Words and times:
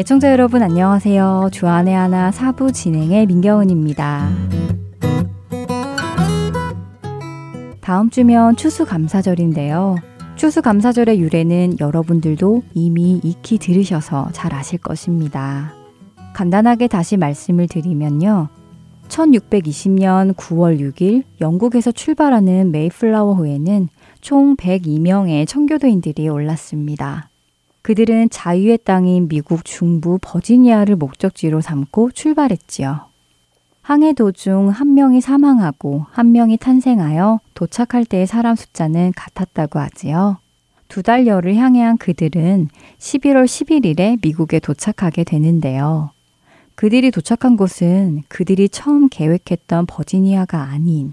애청자 0.00 0.32
여러분 0.32 0.62
안녕하세요. 0.62 1.50
주안의 1.52 1.94
하나 1.94 2.32
사부 2.32 2.72
진행의 2.72 3.26
민경은입니다. 3.26 4.30
다음 7.82 8.08
주면 8.08 8.56
추수감사절인데요. 8.56 9.96
추수감사절의 10.36 11.20
유래는 11.20 11.80
여러분들도 11.80 12.62
이미 12.72 13.20
익히 13.22 13.58
들으셔서 13.58 14.30
잘 14.32 14.54
아실 14.54 14.78
것입니다. 14.78 15.74
간단하게 16.32 16.88
다시 16.88 17.18
말씀을 17.18 17.68
드리면요. 17.68 18.48
1620년 19.08 20.32
9월 20.32 20.80
6일 20.80 21.24
영국에서 21.42 21.92
출발하는 21.92 22.72
메이플라워 22.72 23.34
호에는 23.34 23.90
총 24.22 24.56
102명의 24.56 25.46
청교도인들이 25.46 26.26
올랐습니다. 26.30 27.29
그들은 27.82 28.30
자유의 28.30 28.78
땅인 28.84 29.28
미국 29.28 29.64
중부 29.64 30.18
버지니아를 30.20 30.96
목적지로 30.96 31.60
삼고 31.60 32.12
출발했지요. 32.12 33.10
항해 33.82 34.12
도중 34.12 34.68
한 34.68 34.94
명이 34.94 35.20
사망하고 35.20 36.06
한 36.10 36.32
명이 36.32 36.58
탄생하여 36.58 37.40
도착할 37.54 38.04
때의 38.04 38.26
사람 38.26 38.54
숫자는 38.54 39.12
같았다고 39.16 39.78
하지요. 39.78 40.38
두 40.88 41.02
달여를 41.02 41.56
향해한 41.56 41.96
그들은 41.98 42.68
11월 42.98 43.44
11일에 43.44 44.18
미국에 44.22 44.58
도착하게 44.58 45.24
되는데요. 45.24 46.10
그들이 46.74 47.10
도착한 47.10 47.56
곳은 47.56 48.22
그들이 48.28 48.68
처음 48.68 49.08
계획했던 49.08 49.86
버지니아가 49.86 50.62
아닌 50.62 51.12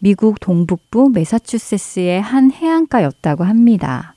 미국 0.00 0.40
동북부 0.40 1.10
메사추세츠의 1.14 2.20
한 2.20 2.50
해안가였다고 2.50 3.44
합니다. 3.44 4.15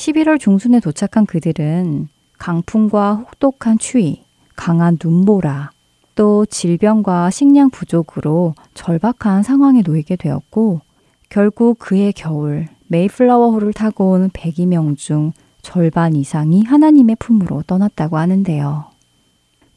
11월 0.00 0.40
중순에 0.40 0.80
도착한 0.80 1.26
그들은 1.26 2.08
강풍과 2.38 3.26
혹독한 3.26 3.78
추위, 3.78 4.24
강한 4.56 4.96
눈보라, 5.02 5.72
또 6.14 6.46
질병과 6.46 7.28
식량 7.28 7.68
부족으로 7.68 8.54
절박한 8.72 9.42
상황에 9.42 9.82
놓이게 9.82 10.16
되었고, 10.16 10.80
결국 11.28 11.78
그해 11.78 12.12
겨울 12.12 12.66
메이플라워 12.86 13.50
호를 13.50 13.74
타고 13.74 14.12
온 14.12 14.30
102명 14.30 14.96
중 14.96 15.32
절반 15.60 16.16
이상이 16.16 16.64
하나님의 16.64 17.16
품으로 17.18 17.64
떠났다고 17.66 18.16
하는데요. 18.16 18.86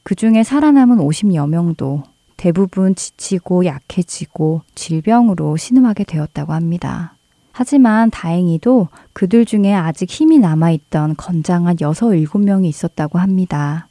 그 0.04 0.16
중에 0.16 0.44
살아남은 0.44 1.00
50여 1.00 1.50
명도 1.50 2.04
대부분 2.38 2.96
지치고 2.96 3.66
약해지고 3.66 4.62
질병으로 4.74 5.58
신음하게 5.58 6.06
되었다고 6.06 6.54
합니다. 6.54 7.13
하지만 7.54 8.10
다행히도 8.10 8.88
그들 9.14 9.46
중에 9.46 9.74
아직 9.74 10.10
힘이 10.10 10.40
남아있던 10.40 11.16
건장한 11.16 11.78
6, 11.80 11.92
7명이 11.92 12.66
있었다고 12.66 13.20
합니다. 13.20 13.88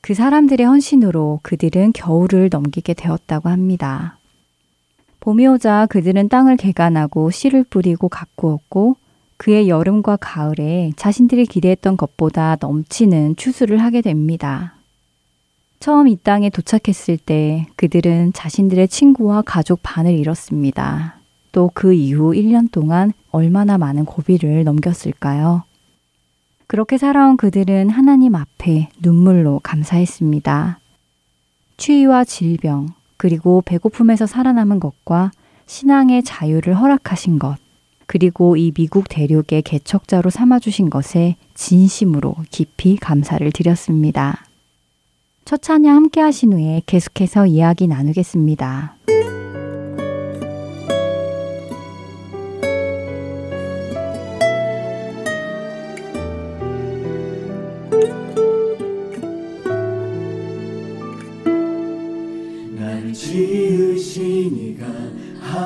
그 0.00 0.14
사람들의 0.14 0.66
헌신으로 0.66 1.38
그들은 1.44 1.92
겨울을 1.92 2.48
넘기게 2.50 2.92
되었다고 2.92 3.48
합니다. 3.48 4.18
봄이 5.20 5.46
오자 5.46 5.86
그들은 5.86 6.28
땅을 6.28 6.56
개간하고 6.56 7.30
씨를 7.30 7.64
뿌리고 7.64 8.08
가꾸었고 8.08 8.96
그의 9.36 9.68
여름과 9.68 10.16
가을에 10.16 10.92
자신들이 10.96 11.46
기대했던 11.46 11.96
것보다 11.96 12.56
넘치는 12.60 13.36
추수를 13.36 13.78
하게 13.80 14.02
됩니다. 14.02 14.74
처음 15.78 16.08
이 16.08 16.16
땅에 16.16 16.50
도착했을 16.50 17.16
때 17.16 17.66
그들은 17.76 18.32
자신들의 18.32 18.88
친구와 18.88 19.42
가족 19.42 19.80
반을 19.82 20.12
잃었습니다. 20.12 21.23
또 21.54 21.70
그 21.72 21.94
이후 21.94 22.32
1년 22.32 22.70
동안 22.70 23.12
얼마나 23.30 23.78
많은 23.78 24.04
고비를 24.04 24.64
넘겼을까요? 24.64 25.62
그렇게 26.66 26.98
살아온 26.98 27.36
그들은 27.36 27.90
하나님 27.90 28.34
앞에 28.34 28.88
눈물로 29.00 29.60
감사했습니다. 29.62 30.80
추위와 31.76 32.24
질병, 32.24 32.88
그리고 33.16 33.62
배고픔에서 33.64 34.26
살아남은 34.26 34.80
것과 34.80 35.30
신앙의 35.66 36.24
자유를 36.24 36.74
허락하신 36.74 37.38
것, 37.38 37.56
그리고 38.06 38.56
이 38.56 38.72
미국 38.72 39.08
대륙의 39.08 39.62
개척자로 39.64 40.30
삼아주신 40.30 40.90
것에 40.90 41.36
진심으로 41.54 42.34
깊이 42.50 42.96
감사를 42.96 43.48
드렸습니다. 43.52 44.44
첫 45.44 45.62
찬양 45.62 45.94
함께 45.94 46.20
하신 46.20 46.54
후에 46.54 46.82
계속해서 46.86 47.46
이야기 47.46 47.86
나누겠습니다. 47.86 48.96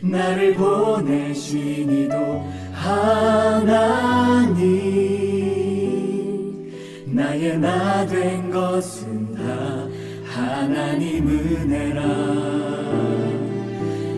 나를 0.00 0.54
보내시니도 0.54 2.16
하나님 2.72 3.76
나의 7.06 7.58
나 7.58 8.06
된 8.06 8.50
것은 8.50 9.34
다 9.34 9.42
하나님 10.24 11.28
은혜라. 11.28 12.02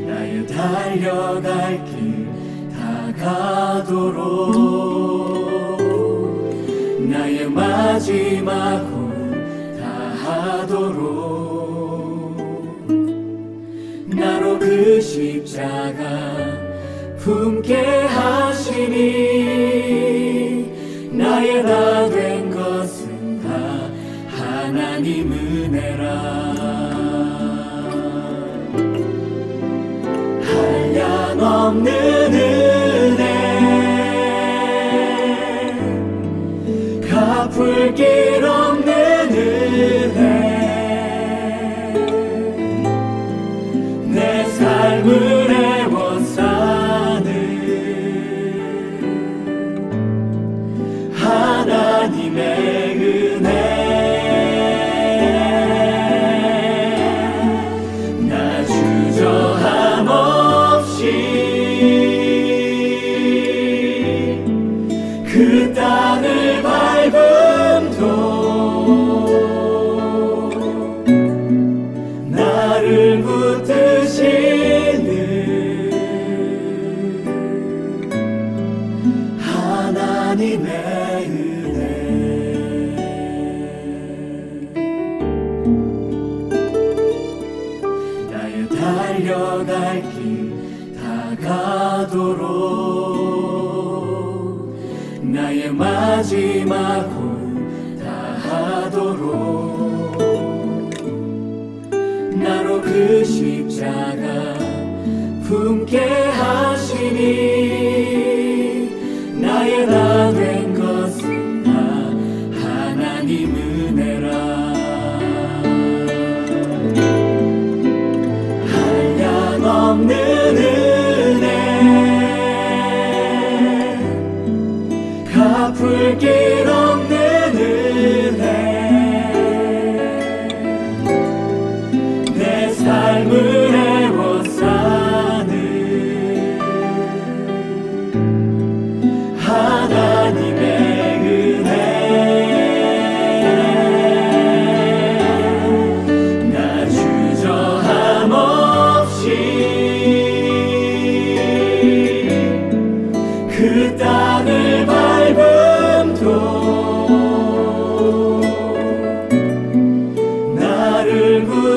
나의 0.06 0.46
달려갈 0.46 1.84
길 1.84 2.27
가도록 3.18 4.54
나의 7.00 7.50
마지막 7.50 8.78
혼 8.78 9.76
다하도록 9.78 11.18
나로 14.06 14.58
그 14.58 15.00
십자가 15.00 16.04
품게 17.18 17.74
하시니 18.06 19.08
나의 21.12 21.62
나 21.62 22.08
된 22.08 22.50
것은 22.50 23.40
다 23.42 23.48
하나님 24.28 25.32
은혜라. 25.32 26.04
한량 30.42 31.40
없는 31.40 32.57
삶을 44.98 45.37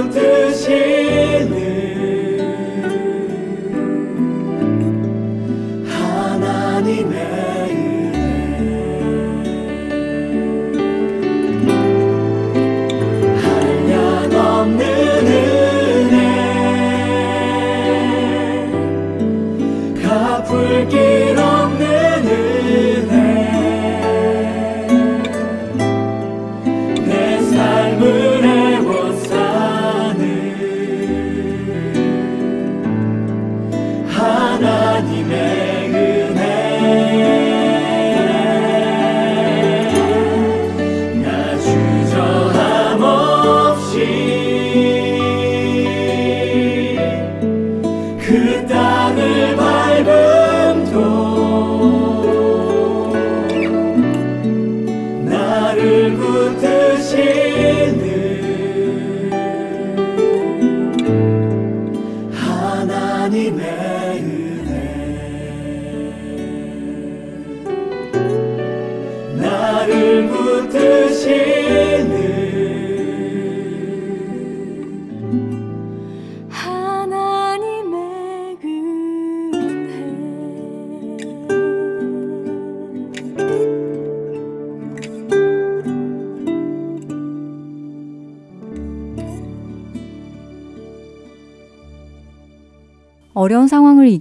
뜻이 0.09 0.90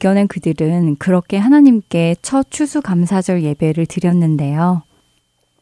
이겨낸 0.01 0.29
그들은 0.29 0.97
그렇게 0.97 1.37
하나님께 1.37 2.17
첫 2.23 2.51
추수감사절 2.51 3.43
예배를 3.43 3.85
드렸는데요. 3.85 4.83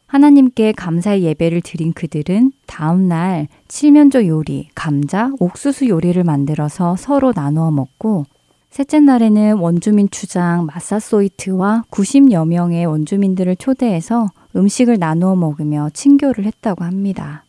하나님께 0.06 0.72
감사의 0.72 1.24
예배를 1.24 1.60
드린 1.60 1.92
그들은 1.92 2.52
다음날 2.66 3.48
칠면조 3.66 4.26
요리, 4.28 4.68
감자, 4.76 5.30
옥수수 5.40 5.88
요리를 5.88 6.22
만들어서 6.22 6.96
서로 6.96 7.32
나누어 7.34 7.70
먹고 7.72 8.24
셋째 8.70 9.00
날에는 9.00 9.58
원주민 9.58 10.08
추장 10.10 10.66
마사소이트와 10.66 11.84
90여 11.90 12.46
명의 12.46 12.86
원주민들을 12.86 13.56
초대해서 13.56 14.30
음식을 14.54 14.98
나누어 14.98 15.34
먹으며 15.34 15.90
친교를 15.92 16.44
했다고 16.44 16.84
합니다. 16.84 17.44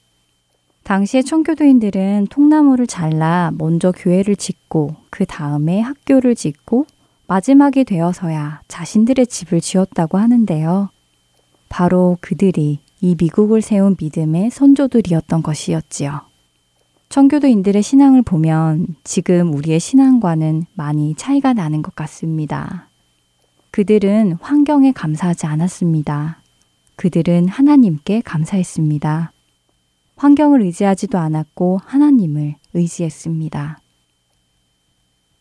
당시의 0.90 1.24
청교도인들은 1.24 2.30
통나무를 2.32 2.88
잘라 2.88 3.52
먼저 3.60 3.92
교회를 3.92 4.36
짓고 4.36 4.96
그 5.12 5.24
다음에 5.24 5.82
학교를 5.82 6.34
짓고 6.34 6.88
마지막이 7.28 7.84
되어서야 7.84 8.64
자신들의 8.68 9.28
집을 9.28 9.62
지었다고 9.62 10.18
하는데요. 10.18 10.90
바로 11.70 12.18
그들이 12.22 12.80
이 13.02 13.16
미국을 13.20 13.62
세운 13.62 13.96
믿음의 14.00 14.50
선조들이었던 14.50 15.44
것이었지요. 15.44 16.22
청교도인들의 17.10 17.84
신앙을 17.84 18.24
보면 18.24 18.88
지금 19.04 19.54
우리의 19.54 19.80
신앙과는 19.80 20.66
많이 20.74 21.14
차이가 21.14 21.54
나는 21.54 21.84
것 21.84 21.94
같습니다. 21.94 22.88
그들은 23.70 24.40
환경에 24.42 24.92
감사하지 24.94 25.46
않았습니다. 25.46 26.42
그들은 26.96 27.48
하나님께 27.48 28.22
감사했습니다. 28.22 29.34
환경을 30.20 30.62
의지하지도 30.64 31.18
않았고 31.18 31.80
하나님을 31.86 32.56
의지했습니다. 32.74 33.80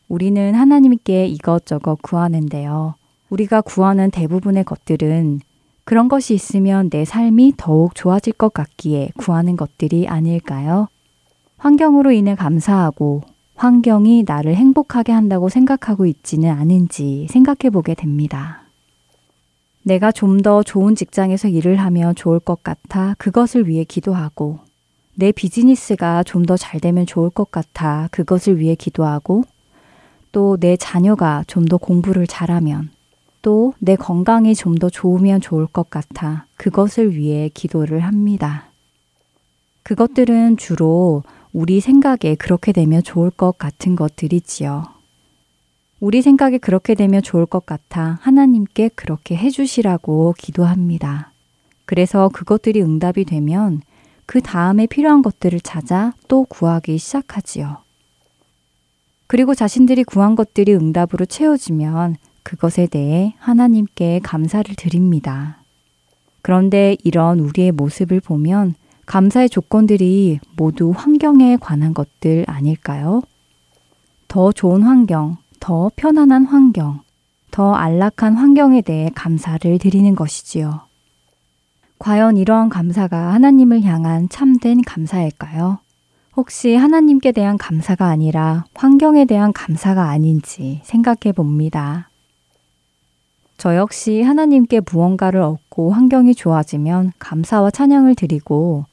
우리는 0.08 0.54
하나님께 0.54 1.26
이것저것 1.26 2.00
구하는데요. 2.00 2.94
우리가 3.28 3.60
구하는 3.60 4.12
대부분의 4.12 4.62
것들은 4.62 5.40
그런 5.84 6.08
것이 6.08 6.32
있으면 6.32 6.90
내 6.90 7.04
삶이 7.04 7.54
더욱 7.56 7.96
좋아질 7.96 8.34
것 8.34 8.54
같기에 8.54 9.10
구하는 9.16 9.56
것들이 9.56 10.06
아닐까요? 10.06 10.86
환경으로 11.56 12.12
인해 12.12 12.36
감사하고 12.36 13.22
환경이 13.56 14.22
나를 14.28 14.54
행복하게 14.54 15.10
한다고 15.10 15.48
생각하고 15.48 16.06
있지는 16.06 16.50
않은지 16.50 17.26
생각해 17.30 17.70
보게 17.72 17.94
됩니다. 17.94 18.62
내가 19.82 20.12
좀 20.12 20.42
더 20.42 20.62
좋은 20.62 20.94
직장에서 20.94 21.48
일을 21.48 21.76
하면 21.76 22.14
좋을 22.14 22.38
것 22.38 22.62
같아 22.62 23.16
그것을 23.18 23.66
위해 23.66 23.82
기도하고 23.82 24.67
내 25.18 25.32
비즈니스가 25.32 26.22
좀 26.22 26.46
더 26.46 26.56
잘 26.56 26.78
되면 26.80 27.04
좋을 27.04 27.30
것 27.30 27.50
같아 27.50 28.08
그것을 28.12 28.58
위해 28.60 28.76
기도하고 28.76 29.42
또 30.30 30.56
내 30.60 30.76
자녀가 30.76 31.42
좀 31.48 31.66
더 31.66 31.76
공부를 31.76 32.26
잘하면 32.28 32.90
또 33.42 33.72
내 33.80 33.96
건강이 33.96 34.54
좀 34.54 34.76
더 34.78 34.88
좋으면 34.88 35.40
좋을 35.40 35.66
것 35.66 35.90
같아 35.90 36.46
그것을 36.56 37.16
위해 37.16 37.50
기도를 37.52 38.00
합니다. 38.00 38.68
그것들은 39.82 40.56
주로 40.56 41.24
우리 41.52 41.80
생각에 41.80 42.36
그렇게 42.38 42.70
되면 42.72 43.02
좋을 43.02 43.30
것 43.30 43.58
같은 43.58 43.96
것들이지요. 43.96 44.84
우리 45.98 46.22
생각에 46.22 46.58
그렇게 46.58 46.94
되면 46.94 47.22
좋을 47.22 47.44
것 47.46 47.66
같아 47.66 48.18
하나님께 48.22 48.90
그렇게 48.94 49.34
해주시라고 49.36 50.34
기도합니다. 50.38 51.32
그래서 51.86 52.28
그것들이 52.28 52.82
응답이 52.82 53.24
되면 53.24 53.80
그 54.28 54.42
다음에 54.42 54.86
필요한 54.86 55.22
것들을 55.22 55.58
찾아 55.60 56.12
또 56.28 56.44
구하기 56.44 56.98
시작하지요. 56.98 57.78
그리고 59.26 59.54
자신들이 59.54 60.04
구한 60.04 60.36
것들이 60.36 60.74
응답으로 60.74 61.24
채워지면 61.24 62.16
그것에 62.42 62.88
대해 62.88 63.34
하나님께 63.38 64.20
감사를 64.22 64.74
드립니다. 64.76 65.62
그런데 66.42 66.98
이런 67.04 67.40
우리의 67.40 67.72
모습을 67.72 68.20
보면 68.20 68.74
감사의 69.06 69.48
조건들이 69.48 70.40
모두 70.58 70.92
환경에 70.94 71.56
관한 71.56 71.94
것들 71.94 72.44
아닐까요? 72.48 73.22
더 74.28 74.52
좋은 74.52 74.82
환경, 74.82 75.38
더 75.58 75.90
편안한 75.96 76.44
환경, 76.44 77.00
더 77.50 77.72
안락한 77.72 78.34
환경에 78.34 78.82
대해 78.82 79.10
감사를 79.14 79.78
드리는 79.78 80.14
것이지요. 80.14 80.87
과연 81.98 82.36
이러한 82.36 82.68
감사가 82.68 83.32
하나님을 83.34 83.82
향한 83.82 84.28
참된 84.28 84.82
감사일까요? 84.82 85.78
혹시 86.36 86.76
하나님께 86.76 87.32
대한 87.32 87.58
감사가 87.58 88.06
아니라 88.06 88.64
환경에 88.74 89.24
대한 89.24 89.52
감사가 89.52 90.08
아닌지 90.08 90.80
생각해 90.84 91.32
봅니다. 91.34 92.10
저 93.56 93.74
역시 93.74 94.22
하나님께 94.22 94.82
무언가를 94.90 95.40
얻고 95.40 95.90
환경이 95.90 96.36
좋아지면 96.36 97.12
감사와 97.18 97.72
찬양을 97.72 98.14
드리고 98.14 98.84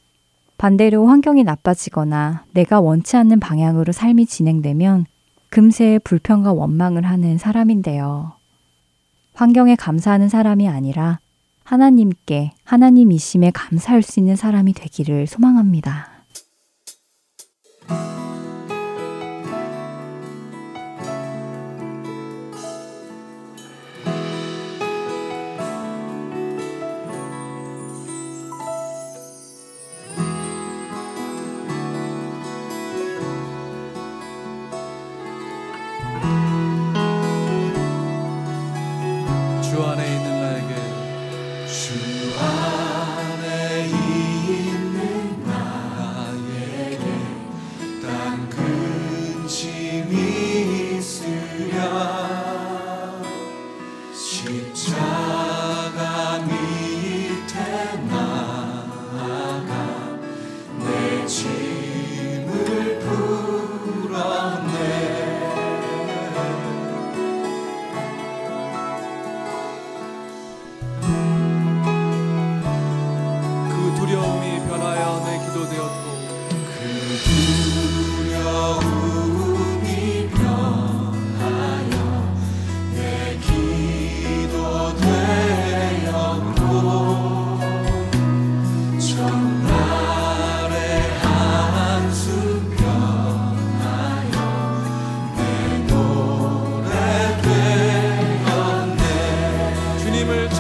반대로 0.57 1.05
환경이 1.05 1.43
나빠지거나 1.43 2.45
내가 2.53 2.79
원치 2.81 3.15
않는 3.17 3.39
방향으로 3.39 3.91
삶이 3.91 4.25
진행되면 4.25 5.05
금세 5.49 5.99
불평과 6.03 6.53
원망을 6.53 7.05
하는 7.05 7.37
사람인데요. 7.37 8.31
환경에 9.35 9.75
감사하는 9.75 10.29
사람이 10.29 10.67
아니라 10.67 11.19
하나님께 11.65 12.51
하나님 12.63 13.11
이심에 13.11 13.49
감사할 13.51 14.03
수 14.03 14.19
있는 14.19 14.35
사람이 14.35 14.73
되기를 14.73 15.25
소망합니다. 15.25 16.15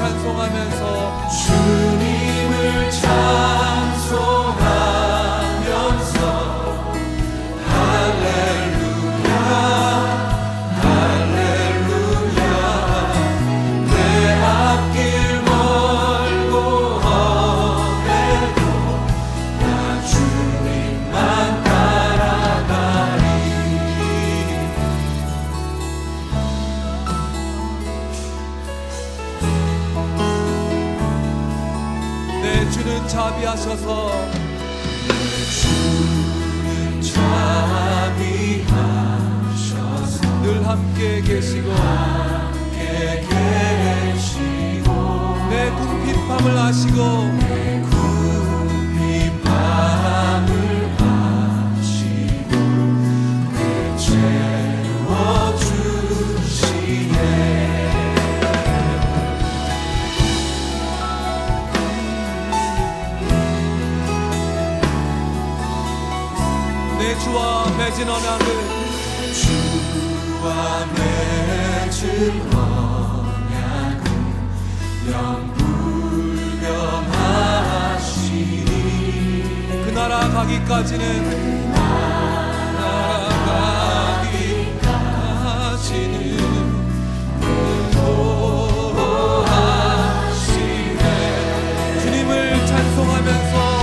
찬송하면서 0.05 1.29
주 1.29 1.84
자비하셔서 33.75 34.11
주는 35.51 37.01
자비하셔서. 37.01 38.25
늘 40.43 40.65
함께 40.65 41.21
계시고 41.21 41.71
함께 41.71 43.25
계시고 44.13 44.89
내 45.49 45.69
궁핍함을 45.71 46.57
아시고 46.57 46.99
맺은 67.95 68.09
언약을 68.09 68.45
주와 69.33 70.85
맺은 70.87 72.53
언약은 72.53 74.03
영불변하시니 75.09 75.85
그 79.85 79.91
나라 79.95 80.27
가기까지는 80.27 81.71
나가기까지는 81.71 83.55
인도하시네. 84.73 86.19
주님을 92.01 92.65
찬송하면서 92.65 93.74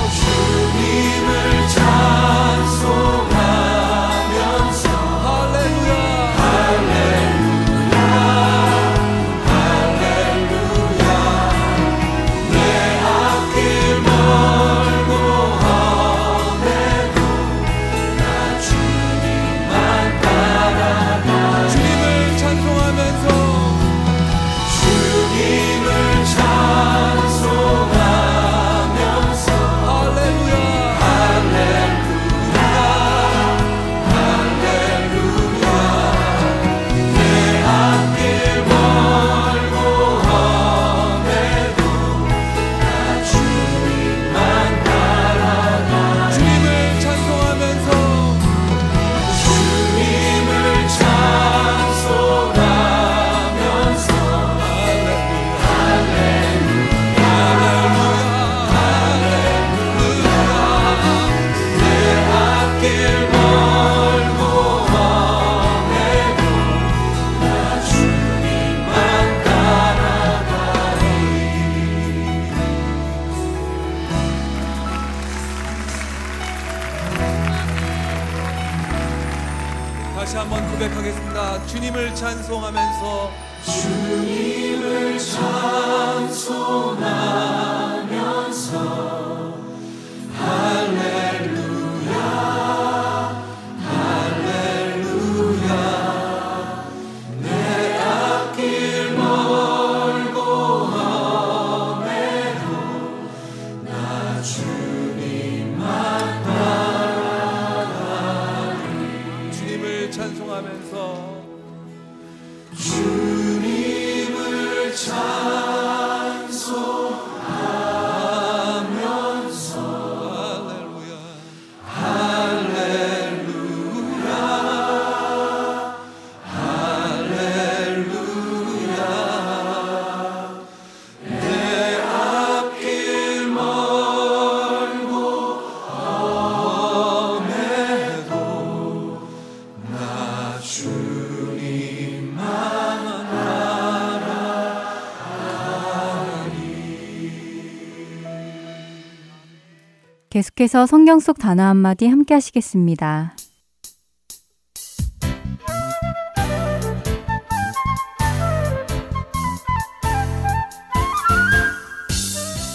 계속해서 150.31 150.87
성경 150.87 151.21
속 151.21 151.39
단어 151.39 151.65
한마디 151.65 152.07
함께 152.07 152.33
하시겠습니다. 152.33 153.37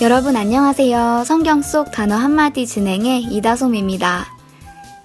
여러분 0.04 0.36
안녕하세요. 0.36 1.24
성경 1.26 1.64
속 1.64 1.92
단어 1.92 2.16
한마디 2.16 2.68
진행의 2.68 3.24
이다솜입니다. 3.24 4.37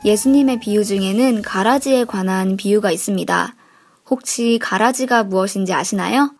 예수님의 0.04 0.58
비유 0.58 0.84
중에는 0.84 1.42
가라지에 1.42 2.04
관한 2.04 2.56
비유가 2.56 2.90
있습니다. 2.90 3.54
혹시 4.10 4.58
가라지가 4.60 5.24
무엇인지 5.24 5.72
아시나요? 5.72 6.34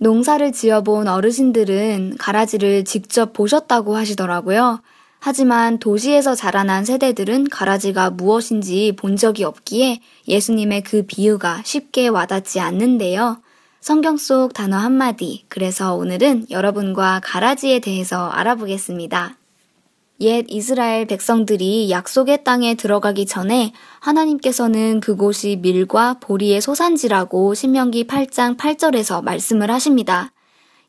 농사를 0.00 0.52
지어본 0.52 1.08
어르신들은 1.08 2.16
가라지를 2.18 2.84
직접 2.84 3.32
보셨다고 3.32 3.96
하시더라고요. 3.96 4.80
하지만 5.18 5.78
도시에서 5.78 6.34
자라난 6.34 6.84
세대들은 6.84 7.48
가라지가 7.48 8.10
무엇인지 8.10 8.92
본 8.96 9.16
적이 9.16 9.44
없기에 9.44 10.00
예수님의 10.28 10.82
그 10.82 11.04
비유가 11.06 11.62
쉽게 11.64 12.08
와닿지 12.08 12.60
않는데요. 12.60 13.40
성경 13.80 14.16
속 14.16 14.52
단어 14.52 14.76
한마디. 14.76 15.44
그래서 15.48 15.94
오늘은 15.94 16.46
여러분과 16.50 17.20
가라지에 17.24 17.80
대해서 17.80 18.28
알아보겠습니다. 18.28 19.36
옛 20.20 20.44
이스라엘 20.48 21.06
백성들이 21.06 21.90
약속의 21.90 22.44
땅에 22.44 22.74
들어가기 22.74 23.26
전에 23.26 23.72
하나님께서는 23.98 25.00
그곳이 25.00 25.58
밀과 25.60 26.18
보리의 26.20 26.60
소산지라고 26.60 27.54
신명기 27.54 28.06
8장 28.06 28.56
8절에서 28.56 29.22
말씀을 29.24 29.70
하십니다. 29.72 30.30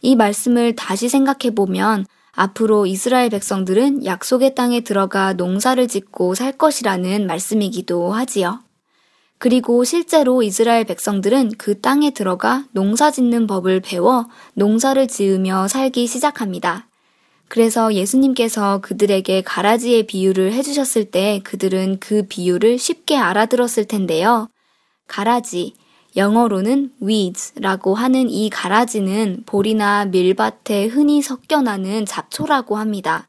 이 0.01 0.15
말씀을 0.15 0.75
다시 0.75 1.10
생각해 1.10 1.55
보면 1.55 2.05
앞으로 2.34 2.86
이스라엘 2.86 3.29
백성들은 3.29 4.05
약속의 4.05 4.53
땅에 4.53 4.82
들어가 4.82 5.34
농사를 5.34 5.88
짓고 5.88 6.36
살 6.36 6.51
것이라는 6.51 7.25
말씀이기도 7.25 8.12
하지요. 8.13 8.60
그리고 9.38 9.84
실제로 9.84 10.44
이스라엘 10.44 10.84
백성들은 10.86 11.53
그 11.58 11.82
땅에 11.82 12.12
들어가 12.12 12.65
농사 12.72 13.10
짓는 13.10 13.48
법을 13.48 13.82
배워 13.82 14.27
농사를 14.53 15.08
지으며 15.08 15.67
살기 15.67 16.08
시작합니다. 16.08 16.88
그래서 17.48 17.94
예수님께서 17.94 18.79
그들에게 18.81 19.42
가라지의 19.42 20.08
비유를 20.08 20.53
해주셨을 20.53 21.05
때 21.05 21.42
그들은 21.44 22.00
그 22.00 22.24
비유를 22.27 22.79
쉽게 22.79 23.18
알아들었을 23.18 23.86
텐데요. 23.86 24.50
가라지, 25.08 25.74
영어로는 26.16 26.94
weeds라고 27.01 27.94
하는 27.94 28.29
이 28.29 28.50
가라지는 28.50 29.44
볼이나 29.46 30.05
밀밭에 30.05 30.86
흔히 30.86 31.22
섞여나는 31.22 32.05
잡초라고 32.05 32.77
합니다. 32.77 33.27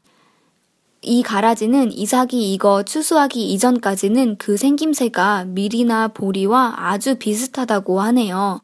이 1.02 1.22
가라지는 1.22 1.92
이삭이 1.92 2.54
익어 2.54 2.84
추수하기 2.84 3.52
이전까지는 3.52 4.38
그 4.38 4.56
생김새가 4.56 5.44
밀이나 5.44 6.08
보리와 6.08 6.74
아주 6.76 7.16
비슷하다고 7.16 8.00
하네요. 8.00 8.60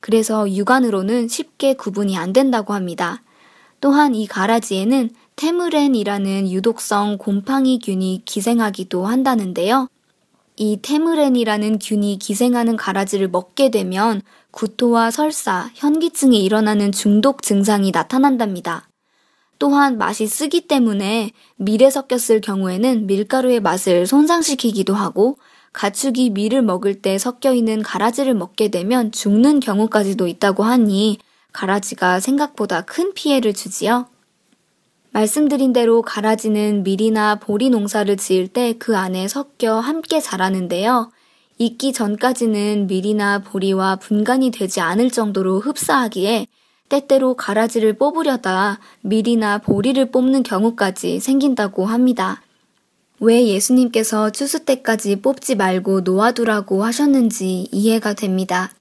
그래서 0.00 0.50
육안으로는 0.50 1.28
쉽게 1.28 1.74
구분이 1.74 2.16
안 2.18 2.32
된다고 2.32 2.74
합니다. 2.74 3.22
또한 3.86 4.16
이 4.16 4.26
가라지에는 4.26 5.10
테무렌이라는 5.36 6.50
유독성 6.50 7.18
곰팡이균이 7.18 8.22
기생하기도 8.24 9.06
한다는데요. 9.06 9.86
이 10.56 10.80
테무렌이라는 10.82 11.78
균이 11.78 12.18
기생하는 12.18 12.74
가라지를 12.74 13.28
먹게 13.28 13.70
되면 13.70 14.22
구토와 14.50 15.12
설사, 15.12 15.70
현기증이 15.74 16.42
일어나는 16.42 16.90
중독 16.90 17.42
증상이 17.42 17.92
나타난답니다. 17.92 18.88
또한 19.60 19.98
맛이 19.98 20.26
쓰기 20.26 20.66
때문에 20.66 21.30
밀에 21.54 21.88
섞였을 21.88 22.40
경우에는 22.40 23.06
밀가루의 23.06 23.60
맛을 23.60 24.08
손상시키기도 24.08 24.94
하고 24.94 25.38
가축이 25.72 26.30
밀을 26.30 26.62
먹을 26.62 27.00
때 27.00 27.18
섞여 27.18 27.54
있는 27.54 27.84
가라지를 27.84 28.34
먹게 28.34 28.66
되면 28.66 29.12
죽는 29.12 29.60
경우까지도 29.60 30.26
있다고 30.26 30.64
하니 30.64 31.18
가라지가 31.56 32.20
생각보다 32.20 32.82
큰 32.82 33.14
피해를 33.14 33.54
주지요. 33.54 34.08
말씀드린 35.10 35.72
대로 35.72 36.02
가라지는 36.02 36.82
밀이나 36.82 37.36
보리 37.36 37.70
농사를 37.70 38.14
지을 38.18 38.48
때 38.48 38.74
그 38.78 38.98
안에 38.98 39.26
섞여 39.26 39.78
함께 39.78 40.20
자라는데요. 40.20 41.10
익기 41.56 41.94
전까지는 41.94 42.86
밀이나 42.88 43.38
보리와 43.38 43.96
분간이 43.96 44.50
되지 44.50 44.82
않을 44.82 45.10
정도로 45.10 45.60
흡사하기에 45.60 46.46
때때로 46.90 47.34
가라지를 47.34 47.94
뽑으려다 47.94 48.78
밀이나 49.00 49.56
보리를 49.56 50.10
뽑는 50.10 50.42
경우까지 50.42 51.20
생긴다고 51.20 51.86
합니다. 51.86 52.42
왜 53.18 53.46
예수님께서 53.46 54.30
추수 54.30 54.66
때까지 54.66 55.22
뽑지 55.22 55.54
말고 55.54 56.02
놓아두라고 56.02 56.84
하셨는지 56.84 57.66
이해가 57.72 58.12
됩니다. 58.12 58.75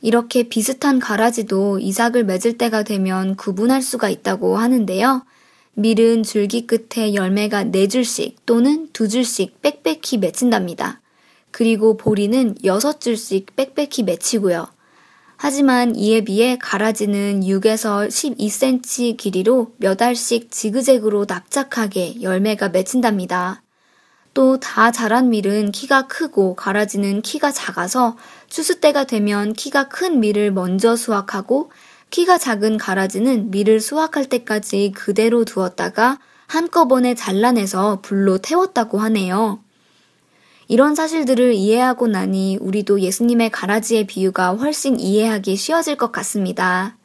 이렇게 0.00 0.44
비슷한 0.44 0.98
가라지도 0.98 1.78
이삭을 1.78 2.24
맺을 2.24 2.58
때가 2.58 2.82
되면 2.82 3.36
구분할 3.36 3.82
수가 3.82 4.08
있다고 4.08 4.56
하는데요. 4.56 5.24
밀은 5.74 6.22
줄기 6.22 6.66
끝에 6.66 7.14
열매가 7.14 7.64
네 7.64 7.86
줄씩 7.86 8.46
또는 8.46 8.88
두 8.92 9.08
줄씩 9.08 9.60
빽빽히 9.62 10.18
맺힌답니다. 10.18 11.00
그리고 11.50 11.96
보리는 11.96 12.54
여섯 12.64 13.00
줄씩 13.00 13.56
빽빽히 13.56 14.02
맺히고요. 14.04 14.68
하지만 15.36 15.94
이에 15.94 16.22
비해 16.22 16.56
가라지는 16.58 17.42
6에서 17.42 18.08
12cm 18.08 19.18
길이로 19.18 19.72
몇 19.76 20.00
알씩 20.00 20.50
지그재그로 20.50 21.26
납작하게 21.28 22.22
열매가 22.22 22.70
맺힌답니다. 22.70 23.62
또 24.36 24.58
다 24.60 24.90
자란 24.90 25.30
밀은 25.30 25.72
키가 25.72 26.08
크고 26.08 26.56
가라지는 26.56 27.22
키가 27.22 27.52
작아서 27.52 28.18
추수 28.50 28.80
때가 28.80 29.04
되면 29.04 29.54
키가 29.54 29.88
큰 29.88 30.20
밀을 30.20 30.52
먼저 30.52 30.94
수확하고 30.94 31.70
키가 32.10 32.36
작은 32.36 32.76
가라지는 32.76 33.50
밀을 33.50 33.80
수확할 33.80 34.26
때까지 34.26 34.92
그대로 34.94 35.46
두었다가 35.46 36.18
한꺼번에 36.48 37.14
잘라내서 37.14 38.00
불로 38.02 38.36
태웠다고 38.36 38.98
하네요. 38.98 39.58
이런 40.68 40.94
사실들을 40.94 41.54
이해하고 41.54 42.06
나니 42.06 42.58
우리도 42.60 43.00
예수님의 43.00 43.48
가라지의 43.48 44.06
비유가 44.06 44.50
훨씬 44.50 45.00
이해하기 45.00 45.56
쉬워질 45.56 45.96
것 45.96 46.12
같습니다. 46.12 46.98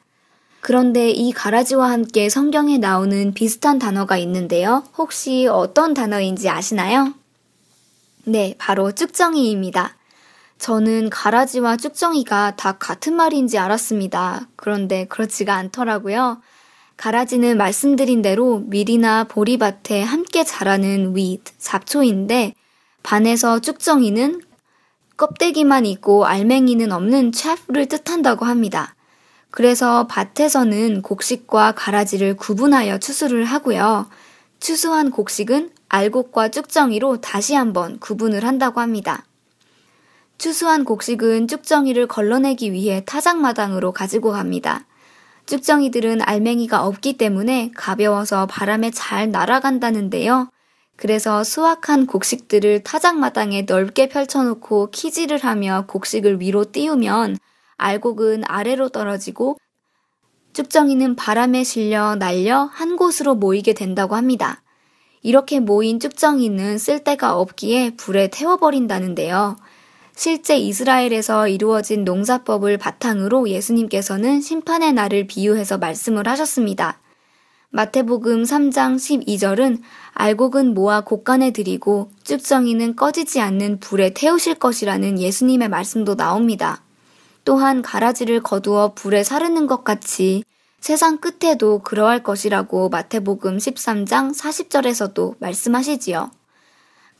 그런데 0.60 1.10
이 1.10 1.32
가라지와 1.32 1.92
함께 1.92 2.28
성경에 2.28 2.78
나오는 2.78 3.34
비슷한 3.34 3.80
단어가 3.80 4.18
있는데요. 4.18 4.84
혹시 4.98 5.48
어떤 5.48 5.94
단어인지 5.94 6.50
아시나요? 6.50 7.21
네, 8.26 8.56
바로 8.60 8.92
쭉정이입니다. 8.92 9.96
저는 10.60 11.10
가라지와 11.10 11.78
쭉정이가 11.78 12.56
다 12.56 12.74
같은 12.74 13.16
말인지 13.16 13.58
알았습니다. 13.58 14.48
그런데 14.56 15.06
그렇지가 15.06 15.56
않더라고요. 15.56 16.40
가라지는 16.98 17.58
말씀드린 17.58 18.22
대로 18.22 18.60
밀이나 18.60 19.24
보리밭에 19.24 20.04
함께 20.04 20.44
자라는 20.44 21.16
weed, 21.16 21.52
잡초인데 21.58 22.54
반에서 23.02 23.60
쭉정이는 23.60 24.42
껍데기만 25.18 25.88
있고 25.88 26.28
알맹이는 26.28 26.92
없는 26.92 27.32
chaff를 27.32 27.88
뜻한다고 27.88 28.46
합니다. 28.46 28.94
그래서 29.50 30.08
밭에서는 30.08 31.02
곡식과 31.02 31.72
가라지를 31.72 32.38
구분하여 32.38 33.00
추수를 33.00 33.46
하고요. 33.46 34.08
추수한 34.60 35.10
곡식은 35.10 35.72
알곡과 35.94 36.52
쭉정이로 36.52 37.20
다시 37.20 37.54
한번 37.54 38.00
구분을 38.00 38.46
한다고 38.46 38.80
합니다. 38.80 39.26
추수한 40.38 40.86
곡식은 40.86 41.50
쭉정이를 41.50 42.08
걸러내기 42.08 42.72
위해 42.72 43.04
타작마당으로 43.06 43.92
가지고 43.92 44.32
갑니다. 44.32 44.86
쭉정이들은 45.48 46.22
알맹이가 46.22 46.86
없기 46.86 47.18
때문에 47.18 47.72
가벼워서 47.76 48.48
바람에 48.48 48.92
잘 48.92 49.32
날아간다는데요. 49.32 50.50
그래서 50.96 51.44
수확한 51.44 52.08
곡식들을 52.08 52.84
타작마당에 52.84 53.64
넓게 53.64 54.08
펼쳐놓고 54.08 54.92
키질을 54.92 55.40
하며 55.40 55.86
곡식을 55.88 56.40
위로 56.40 56.72
띄우면 56.72 57.38
알곡은 57.76 58.44
아래로 58.48 58.90
떨어지고 58.90 59.58
쭉정이는 60.54 61.18
바람에 61.18 61.66
실려 61.66 62.16
날려 62.16 62.70
한 62.72 62.96
곳으로 62.96 63.36
모이게 63.36 63.74
된다고 63.74 64.16
합니다. 64.16 64.61
이렇게 65.24 65.60
모인 65.60 66.00
쭉정이는 66.00 66.78
쓸데가 66.78 67.38
없기에 67.38 67.96
불에 67.96 68.30
태워버린다는데요. 68.30 69.56
실제 70.16 70.58
이스라엘에서 70.58 71.48
이루어진 71.48 72.04
농사법을 72.04 72.78
바탕으로 72.78 73.50
예수님께서는 73.50 74.42
심판의 74.42 74.94
날을 74.94 75.28
비유해서 75.28 75.78
말씀을 75.78 76.28
하셨습니다. 76.28 77.00
마태복음 77.70 78.44
3장 78.44 78.98
12절은 78.98 79.82
알곡은 80.14 80.74
모아 80.74 81.02
곡간에 81.02 81.52
들이고 81.52 82.12
쭉정이는 82.24 82.98
꺼지지 82.98 83.40
않는 83.40 83.80
불에 83.80 84.14
태우실 84.14 84.56
것이라는 84.56 85.20
예수님의 85.20 85.70
말씀도 85.70 86.16
나옵니다. 86.16 86.84
또한 87.46 87.82
가라지를 87.82 88.44
거두어 88.44 88.94
불에 88.94 89.24
사르는 89.24 89.68
것 89.68 89.84
같이 89.84 90.44
세상 90.82 91.20
끝에도 91.20 91.78
그러할 91.78 92.24
것이라고 92.24 92.90
마태복음 92.90 93.58
13장 93.58 94.36
40절에서도 94.36 95.36
말씀하시지요. 95.40 96.32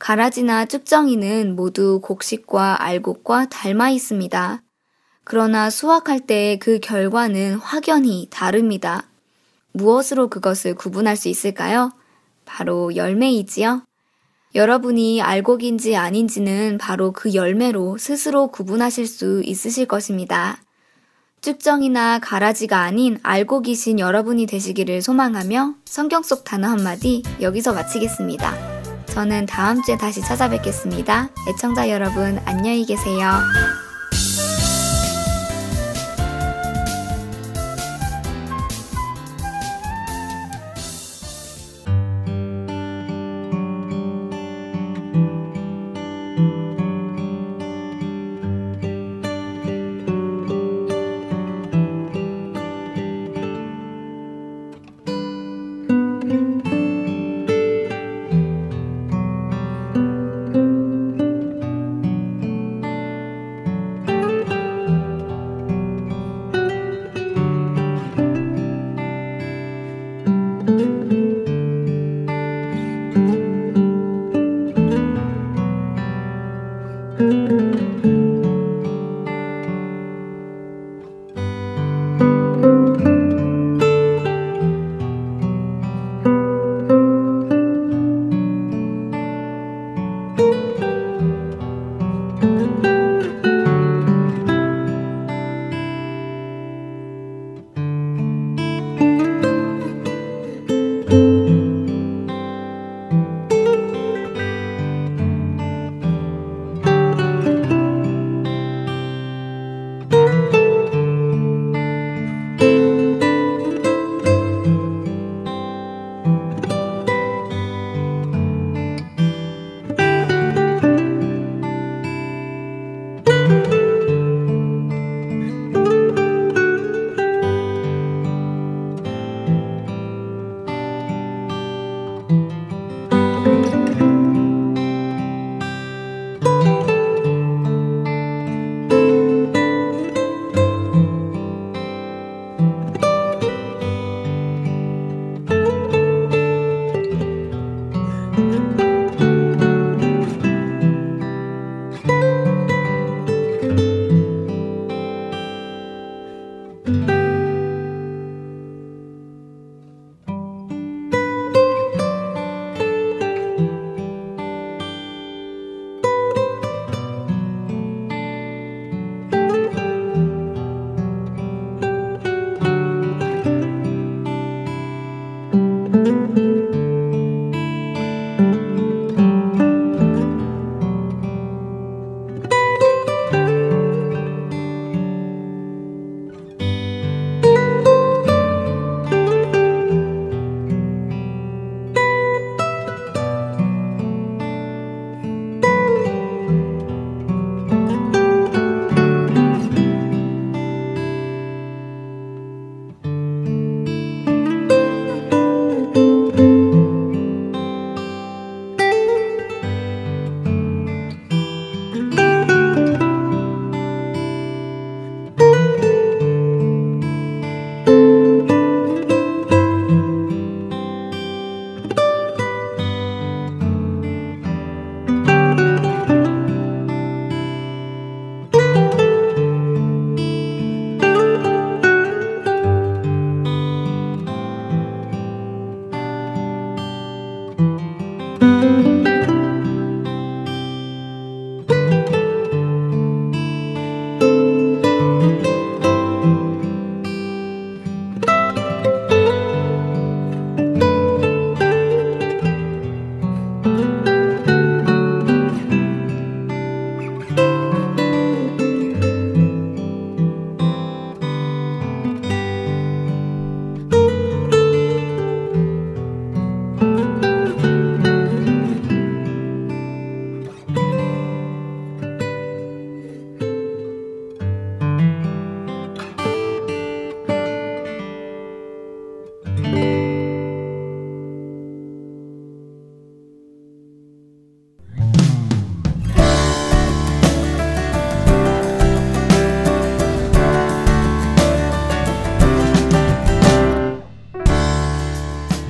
가라지나 0.00 0.66
쭉정이는 0.66 1.54
모두 1.54 2.00
곡식과 2.02 2.82
알곡과 2.82 3.50
닮아 3.50 3.90
있습니다. 3.90 4.62
그러나 5.22 5.70
수확할 5.70 6.18
때그 6.26 6.80
결과는 6.80 7.54
확연히 7.54 8.26
다릅니다. 8.30 9.08
무엇으로 9.70 10.28
그것을 10.28 10.74
구분할 10.74 11.16
수 11.16 11.28
있을까요? 11.28 11.92
바로 12.44 12.96
열매이지요. 12.96 13.84
여러분이 14.56 15.22
알곡인지 15.22 15.94
아닌지는 15.94 16.78
바로 16.78 17.12
그 17.12 17.32
열매로 17.32 17.96
스스로 17.98 18.48
구분하실 18.48 19.06
수 19.06 19.40
있으실 19.44 19.86
것입니다. 19.86 20.58
쭉정이나 21.42 22.20
가라지가 22.20 22.78
아닌 22.82 23.18
알곡이신 23.24 23.98
여러분이 23.98 24.46
되시기를 24.46 25.02
소망하며 25.02 25.74
성경 25.84 26.22
속 26.22 26.44
단어 26.44 26.68
한마디 26.68 27.24
여기서 27.40 27.72
마치겠습니다. 27.74 28.54
저는 29.06 29.46
다음 29.46 29.82
주에 29.82 29.96
다시 29.98 30.20
찾아뵙겠습니다. 30.20 31.30
애청자 31.48 31.90
여러분, 31.90 32.40
안녕히 32.46 32.86
계세요. 32.86 33.32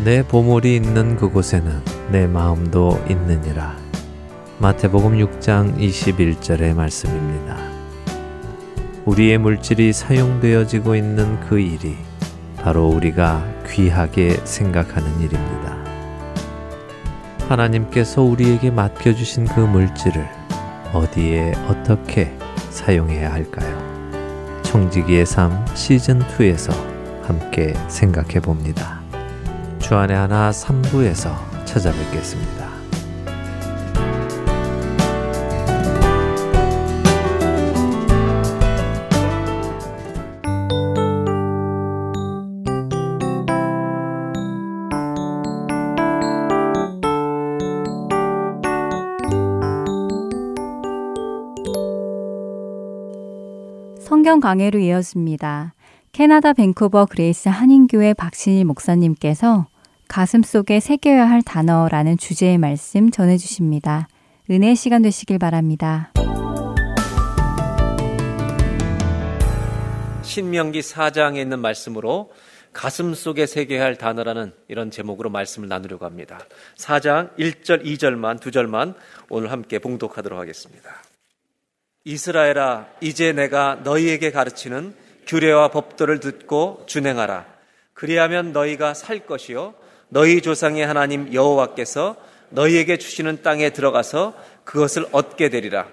내 0.05 0.27
보물이 0.27 0.75
있는 0.75 1.17
그곳에는 1.17 1.81
내 2.11 2.27
마음도 2.27 3.01
있느니라. 3.09 3.77
마태복음 4.59 5.17
6장 5.19 5.79
21절의 5.79 6.75
말씀입니다. 6.75 7.57
우리의 9.05 9.39
물질이 9.39 9.93
사용되어지고 9.93 10.97
있는 10.97 11.39
그 11.39 11.61
일이 11.61 11.97
바로 12.57 12.89
우리가 12.89 13.47
귀하게 13.69 14.41
생각하는 14.43 15.21
일입니다. 15.21 15.77
하나님께서 17.49 18.23
우리에게 18.23 18.73
맡겨주신 18.73 19.45
그 19.45 19.61
물질을 19.61 20.27
어디에 20.93 21.53
어떻게 21.69 22.37
사용해야 22.71 23.33
할까요? 23.33 24.61
청지기의 24.65 25.27
삶 25.27 25.65
시즌2에서 25.67 26.73
함께 27.23 27.75
생각해 27.87 28.41
봅니다. 28.41 29.02
주안의 29.93 30.17
하나 30.17 30.51
3부에서 30.51 31.37
찾아뵙겠습니다. 31.67 32.67
성경 54.01 54.41
강해로 54.41 54.79
이어집니다. 54.79 55.75
캐나다 56.13 56.55
밴쿠버 56.55 57.07
그레이스 57.11 57.51
한인교회 57.51 58.15
박신일 58.15 58.65
목사님께서 58.65 59.67
가슴 60.13 60.43
속에 60.43 60.79
새겨야 60.79 61.25
할 61.25 61.41
단어라는 61.41 62.19
주제의 62.19 62.59
말씀 62.59 63.11
전해주십니다. 63.11 64.09
은혜 64.51 64.75
시간 64.75 65.01
되시길 65.01 65.39
바랍니다. 65.39 66.13
신명기 70.21 70.81
4장에 70.81 71.39
있는 71.39 71.61
말씀으로 71.61 72.31
가슴 72.75 73.15
속에 73.15 73.47
새겨야 73.47 73.83
할 73.83 73.97
단어라는 73.97 74.53
이런 74.69 74.91
제목으로 74.91 75.31
말씀을 75.31 75.69
나누려고 75.69 76.05
합니다. 76.05 76.41
4장 76.77 77.35
1절, 77.39 77.83
2절만, 77.83 78.39
2절만 78.39 78.95
오늘 79.31 79.51
함께 79.51 79.79
봉독하도록 79.79 80.39
하겠습니다. 80.39 81.03
이스라엘아 82.05 82.87
이제 83.01 83.33
내가 83.33 83.77
너희에게 83.77 84.31
가르치는 84.31 84.95
규례와 85.27 85.69
법도를 85.69 86.21
듣고 86.21 86.83
준행하라 86.85 87.47
그리하면 87.95 88.53
너희가 88.53 88.93
살 88.93 89.21
것이요 89.21 89.81
너희 90.13 90.43
조상의 90.43 90.85
하나님 90.85 91.33
여호와께서 91.33 92.17
너희에게 92.51 92.99
주시는 92.99 93.41
땅에 93.41 93.71
들어가서 93.71 94.35
그것을 94.63 95.07
얻게 95.11 95.49
되리라. 95.49 95.89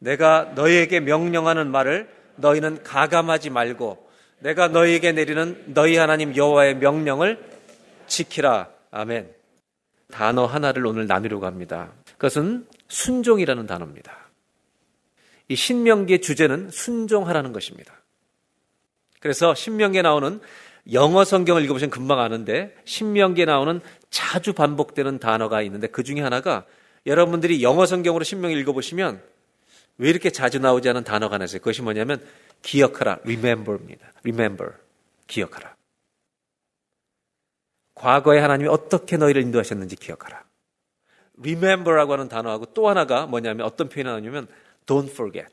내가 0.00 0.50
너희에게 0.56 0.98
명령하는 0.98 1.70
말을 1.70 2.08
너희는 2.34 2.82
가감하지 2.82 3.50
말고 3.50 4.10
내가 4.40 4.66
너희에게 4.66 5.12
내리는 5.12 5.62
너희 5.68 5.96
하나님 5.96 6.34
여호와의 6.34 6.78
명령을 6.78 7.38
지키라. 8.08 8.70
아멘. 8.90 9.32
단어 10.10 10.46
하나를 10.46 10.84
오늘 10.84 11.06
나누려고 11.06 11.46
합니다. 11.46 11.92
그것은 12.18 12.66
순종이라는 12.88 13.68
단어입니다. 13.68 14.18
이 15.46 15.54
신명기의 15.54 16.22
주제는 16.22 16.70
순종하라는 16.70 17.52
것입니다. 17.52 17.94
그래서 19.20 19.54
신명기에 19.54 20.02
나오는 20.02 20.40
영어 20.92 21.24
성경을 21.24 21.64
읽어보시면 21.64 21.90
금방 21.90 22.20
아는데 22.20 22.74
신명기에 22.84 23.46
나오는 23.46 23.80
자주 24.10 24.52
반복되는 24.52 25.18
단어가 25.18 25.62
있는데 25.62 25.86
그 25.86 26.02
중에 26.02 26.20
하나가 26.20 26.64
여러분들이 27.06 27.62
영어 27.62 27.86
성경으로 27.86 28.24
신명기 28.24 28.58
읽어보시면 28.60 29.22
왜 29.98 30.10
이렇게 30.10 30.30
자주 30.30 30.58
나오지 30.58 30.88
않은 30.90 31.04
단어가 31.04 31.34
하나 31.34 31.44
있어요. 31.44 31.60
그것이 31.60 31.82
뭐냐면 31.82 32.24
기억하라, 32.62 33.18
remember입니다. 33.22 34.12
remember, 34.24 34.72
기억하라. 35.26 35.74
과거에 37.94 38.38
하나님이 38.40 38.68
어떻게 38.68 39.16
너희를 39.16 39.42
인도하셨는지 39.42 39.96
기억하라. 39.96 40.44
remember라고 41.38 42.12
하는 42.12 42.28
단어하고 42.28 42.66
또 42.74 42.88
하나가 42.88 43.26
뭐냐면 43.26 43.66
어떤 43.66 43.88
표현이 43.88 44.08
나오냐면 44.08 44.48
Don't 44.86 45.10
forget. 45.10 45.48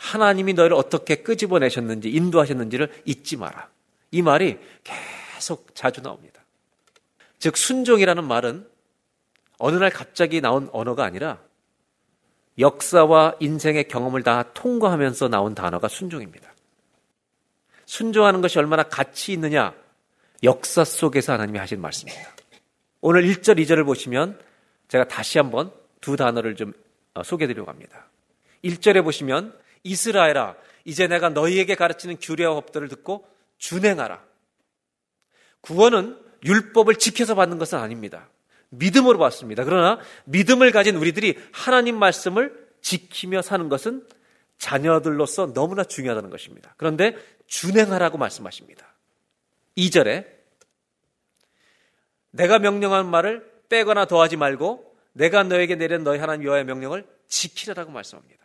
하나님이 0.00 0.54
너희를 0.54 0.74
어떻게 0.74 1.16
끄집어내셨는지, 1.16 2.08
인도하셨는지를 2.08 3.02
잊지 3.04 3.36
마라. 3.36 3.68
이 4.10 4.22
말이 4.22 4.58
계속 4.82 5.74
자주 5.74 6.00
나옵니다. 6.00 6.42
즉, 7.38 7.58
순종이라는 7.58 8.24
말은 8.24 8.66
어느 9.58 9.76
날 9.76 9.90
갑자기 9.90 10.40
나온 10.40 10.70
언어가 10.72 11.04
아니라 11.04 11.38
역사와 12.58 13.36
인생의 13.40 13.88
경험을 13.88 14.22
다 14.22 14.42
통과하면서 14.54 15.28
나온 15.28 15.54
단어가 15.54 15.86
순종입니다. 15.86 16.50
순종하는 17.84 18.40
것이 18.40 18.58
얼마나 18.58 18.84
가치 18.84 19.34
있느냐? 19.34 19.74
역사 20.42 20.82
속에서 20.82 21.34
하나님이 21.34 21.58
하신 21.58 21.78
말씀입니다. 21.78 22.30
오늘 23.02 23.24
1절, 23.24 23.62
2절을 23.62 23.84
보시면 23.84 24.40
제가 24.88 25.08
다시 25.08 25.36
한번 25.36 25.70
두 26.00 26.16
단어를 26.16 26.56
좀 26.56 26.72
어, 27.12 27.22
소개해 27.22 27.46
드리려고 27.48 27.70
합니다. 27.70 28.06
1절에 28.64 29.04
보시면 29.04 29.59
이스라엘아 29.82 30.56
이제 30.84 31.06
내가 31.06 31.28
너희에게 31.28 31.74
가르치는 31.74 32.18
규례와 32.20 32.54
법들을 32.54 32.88
듣고 32.88 33.26
준행하라. 33.58 34.22
구원은 35.60 36.18
율법을 36.44 36.96
지켜서 36.96 37.34
받는 37.34 37.58
것은 37.58 37.78
아닙니다. 37.78 38.28
믿음으로 38.70 39.18
받습니다. 39.18 39.64
그러나 39.64 39.98
믿음을 40.24 40.70
가진 40.70 40.96
우리들이 40.96 41.38
하나님 41.52 41.98
말씀을 41.98 42.68
지키며 42.80 43.42
사는 43.42 43.68
것은 43.68 44.06
자녀들로서 44.58 45.52
너무나 45.52 45.84
중요하다는 45.84 46.30
것입니다. 46.30 46.74
그런데 46.76 47.16
준행하라고 47.46 48.18
말씀하십니다. 48.18 48.86
2절에 49.76 50.26
내가 52.30 52.58
명령한 52.58 53.06
말을 53.06 53.48
빼거나 53.68 54.04
더하지 54.04 54.36
말고 54.36 54.96
내가 55.12 55.42
너에게 55.42 55.74
내린 55.74 56.04
너희 56.04 56.18
하나님 56.18 56.44
여호와의 56.44 56.64
명령을 56.64 57.06
지키라라고 57.26 57.90
말씀합니다. 57.90 58.39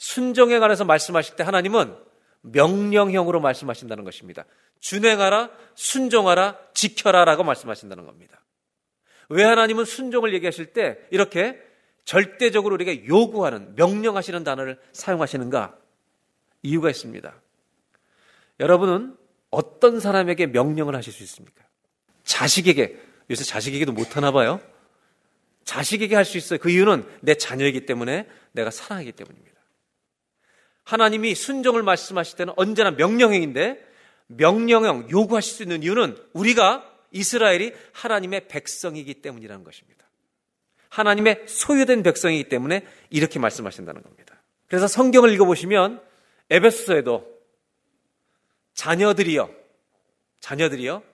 순종에 0.00 0.58
관해서 0.58 0.82
말씀하실 0.86 1.36
때 1.36 1.42
하나님은 1.42 1.94
명령형으로 2.40 3.38
말씀하신다는 3.38 4.02
것입니다. 4.02 4.46
준행하라, 4.80 5.50
순종하라, 5.74 6.58
지켜라라고 6.72 7.44
말씀하신다는 7.44 8.06
겁니다. 8.06 8.42
왜 9.28 9.44
하나님은 9.44 9.84
순종을 9.84 10.32
얘기하실 10.32 10.72
때 10.72 10.98
이렇게 11.10 11.60
절대적으로 12.06 12.74
우리가 12.76 13.06
요구하는 13.06 13.74
명령하시는 13.76 14.42
단어를 14.42 14.80
사용하시는가? 14.92 15.76
이유가 16.62 16.88
있습니다. 16.88 17.34
여러분은 18.58 19.18
어떤 19.50 20.00
사람에게 20.00 20.46
명령을 20.46 20.96
하실 20.96 21.12
수 21.12 21.22
있습니까? 21.24 21.62
자식에게 22.24 22.98
요새 23.28 23.44
자식에게도 23.44 23.92
못하나 23.92 24.32
봐요. 24.32 24.62
자식에게 25.64 26.16
할 26.16 26.24
수 26.24 26.38
있어요. 26.38 26.58
그 26.58 26.70
이유는 26.70 27.06
내 27.20 27.34
자녀이기 27.34 27.84
때문에 27.84 28.26
내가 28.52 28.70
사랑하기 28.70 29.12
때문입니다. 29.12 29.49
하나님이 30.90 31.36
순종을 31.36 31.84
말씀하실 31.84 32.36
때는 32.36 32.52
언제나 32.56 32.90
명령형인데 32.90 33.80
명령형 34.26 35.08
요구하실 35.08 35.52
수 35.52 35.62
있는 35.62 35.84
이유는 35.84 36.16
우리가 36.32 36.84
이스라엘이 37.12 37.72
하나님의 37.92 38.48
백성이기 38.48 39.14
때문이라는 39.22 39.62
것입니다. 39.62 40.04
하나님의 40.88 41.44
소유된 41.46 42.02
백성이기 42.02 42.48
때문에 42.48 42.84
이렇게 43.08 43.38
말씀하신다는 43.38 44.02
겁니다. 44.02 44.42
그래서 44.66 44.88
성경을 44.88 45.32
읽어보시면 45.34 46.02
에베소서에도 46.50 47.38
자녀들이여, 48.74 49.48
자녀들이여, 50.40 51.04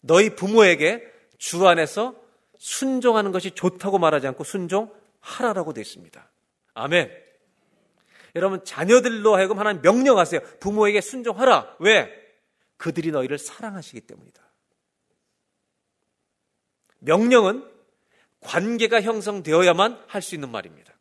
너희 0.00 0.34
부모에게 0.34 1.04
주 1.38 1.68
안에서 1.68 2.16
순종하는 2.58 3.30
것이 3.30 3.52
좋다고 3.52 4.00
말하지 4.00 4.26
않고 4.26 4.42
순종하라라고 4.42 5.72
되어 5.72 5.82
있습니다. 5.82 6.28
아멘. 6.74 7.27
여러분 8.38 8.64
자녀들로 8.64 9.34
하여금 9.34 9.58
하나님 9.58 9.82
명령하세요. 9.82 10.40
부모에게 10.60 11.00
순종하라. 11.00 11.76
왜? 11.80 12.10
그들이 12.76 13.10
너희를 13.10 13.36
사랑하시기 13.38 14.00
때문이다. 14.02 14.40
명령은 17.00 17.68
관계가 18.40 19.02
형성되어야만 19.02 20.04
할 20.06 20.22
수 20.22 20.34
있는 20.34 20.50
말입니다. 20.50 20.94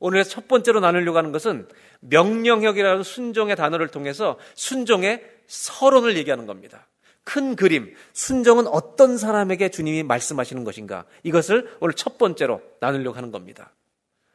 오늘 0.00 0.22
첫 0.24 0.46
번째로 0.46 0.80
나누려고 0.80 1.18
하는 1.18 1.32
것은 1.32 1.68
명령형이라는 2.00 3.02
순종의 3.02 3.56
단어를 3.56 3.88
통해서 3.88 4.38
순종의 4.54 5.24
서론을 5.46 6.16
얘기하는 6.18 6.46
겁니다. 6.46 6.86
큰 7.24 7.56
그림, 7.56 7.94
순종은 8.12 8.66
어떤 8.68 9.18
사람에게 9.18 9.70
주님이 9.70 10.02
말씀하시는 10.04 10.64
것인가? 10.64 11.04
이것을 11.24 11.76
오늘 11.80 11.94
첫 11.94 12.16
번째로 12.16 12.62
나누려고 12.80 13.16
하는 13.16 13.30
겁니다. 13.30 13.74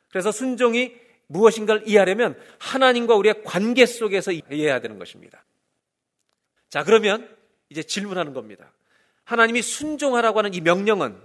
그래서 0.10 0.32
순종이 0.32 0.94
무엇인가를 1.28 1.88
이해하려면 1.88 2.38
하나님과 2.60 3.16
우리의 3.16 3.44
관계 3.44 3.86
속에서 3.86 4.32
이해해야 4.32 4.80
되는 4.80 5.00
것입니다. 5.00 5.44
자, 6.70 6.84
그러면 6.84 7.28
이제 7.70 7.84
질문하는 7.84 8.34
겁니다. 8.34 8.74
하나님이 9.26 9.62
순종하라고 9.62 10.40
하는 10.40 10.54
이 10.54 10.62
명령은 10.62 11.18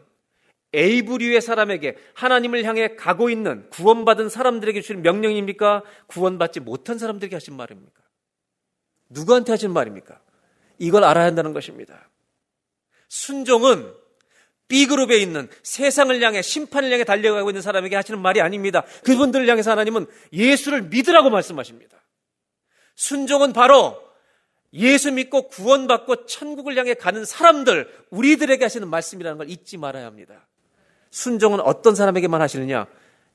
에이브류의 0.73 1.41
사람에게 1.41 1.97
하나님을 2.15 2.65
향해 2.65 2.95
가고 2.95 3.31
있는 3.31 3.69
구원받은 3.71 4.29
사람들에게 4.29 4.81
주는 4.83 5.03
명령입니까? 5.03 5.83
구원받지 6.09 6.61
못한 6.61 6.99
사람들에게 6.99 7.35
하신 7.35 7.57
말입니까? 7.57 8.03
누구한테 9.09 9.53
하신 9.53 9.73
말입니까? 9.73 10.21
이걸 10.79 11.05
알아야 11.05 11.25
한다는 11.27 11.53
것입니다. 11.53 12.09
순종은 13.09 13.95
B그룹에 14.69 15.19
있는 15.19 15.49
세상을 15.63 16.23
향해 16.23 16.43
심판을 16.43 16.93
향해 16.93 17.05
달려가고 17.05 17.51
있는 17.51 17.63
사람에게 17.63 17.97
하시는 17.97 18.21
말이 18.21 18.41
아닙니다. 18.41 18.85
그분들을 19.05 19.49
향해서 19.49 19.71
하나님은 19.71 20.07
예수를 20.33 20.83
믿으라고 20.83 21.31
말씀하십니다. 21.31 21.99
순종은 22.95 23.53
바로 23.53 24.09
예수 24.75 25.11
믿고 25.11 25.49
구원받고 25.49 26.27
천국을 26.27 26.77
향해 26.77 26.95
가는 26.95 27.25
사람들, 27.25 27.89
우리들에게 28.11 28.63
하시는 28.65 28.87
말씀이라는 28.89 29.39
걸 29.39 29.49
잊지 29.49 29.79
말아야 29.79 30.05
합니다. 30.05 30.47
순종은 31.11 31.61
어떤 31.61 31.95
사람에게만 31.95 32.43
하시느냐? 32.43 32.87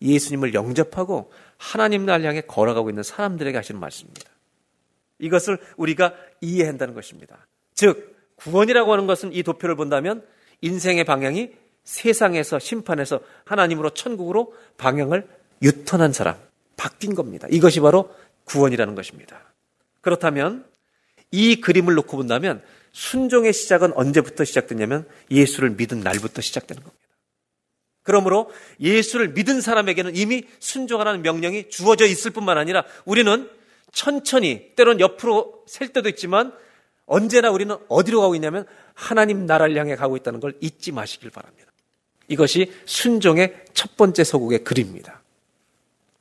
예수님을 0.02 0.54
영접하고 0.54 1.32
하나님 1.58 2.06
날 2.06 2.24
향해 2.24 2.42
걸어가고 2.42 2.90
있는 2.90 3.04
사람들에게 3.04 3.58
하시는 3.58 3.80
말씀입니다. 3.80 4.30
이것을 5.20 5.58
우리가 5.78 6.14
이해해야 6.42 6.70
한다는 6.70 6.94
것입니다. 6.94 7.48
즉, 7.74 8.16
구원이라고 8.36 8.92
하는 8.92 9.08
것은 9.08 9.34
이 9.34 9.42
도표를 9.42 9.76
본다면 9.76 10.24
인생의 10.64 11.04
방향이 11.04 11.52
세상에서 11.84 12.58
심판에서 12.58 13.20
하나님으로 13.46 13.90
천국으로 13.92 14.54
방향을 14.78 15.28
유턴한 15.62 16.14
사람, 16.14 16.38
바뀐 16.78 17.14
겁니다. 17.14 17.48
이것이 17.52 17.82
바로 17.82 18.10
구원이라는 18.46 18.96
것입니다. 18.96 19.54
그렇다면 20.02 20.66
이 21.32 21.60
그림을 21.62 21.96
놓고 21.96 22.18
본다면 22.18 22.64
순종의 22.94 23.54
시작은 23.54 23.94
언제부터 23.94 24.46
시작됐냐면 24.46 25.08
예수를 25.30 25.72
믿은 25.72 26.00
날부터 26.00 26.42
시작되는 26.42 26.82
겁니다. 26.82 27.04
그러므로 28.04 28.52
예수를 28.80 29.30
믿은 29.30 29.62
사람에게는 29.62 30.16
이미 30.16 30.44
순종하라는 30.60 31.22
명령이 31.22 31.70
주어져 31.70 32.06
있을 32.06 32.32
뿐만 32.32 32.58
아니라 32.58 32.86
우리는 33.06 33.50
천천히 33.92 34.72
때론 34.76 35.00
옆으로 35.00 35.64
셀 35.68 35.90
때도 35.90 36.10
있지만 36.10 36.54
언제나 37.14 37.52
우리는 37.52 37.76
어디로 37.90 38.22
가고 38.22 38.34
있냐면 38.34 38.66
하나님 38.96 39.46
나라를 39.46 39.78
향해 39.78 39.96
가고 39.96 40.18
있다는 40.18 40.40
걸 40.40 40.58
잊지 40.62 40.92
마시길 40.92 41.30
바랍니다. 41.30 41.72
이것이 42.28 42.74
순종의 42.86 43.66
첫 43.76 43.96
번째 43.98 44.24
소국의 44.24 44.64
글입니다. 44.64 45.22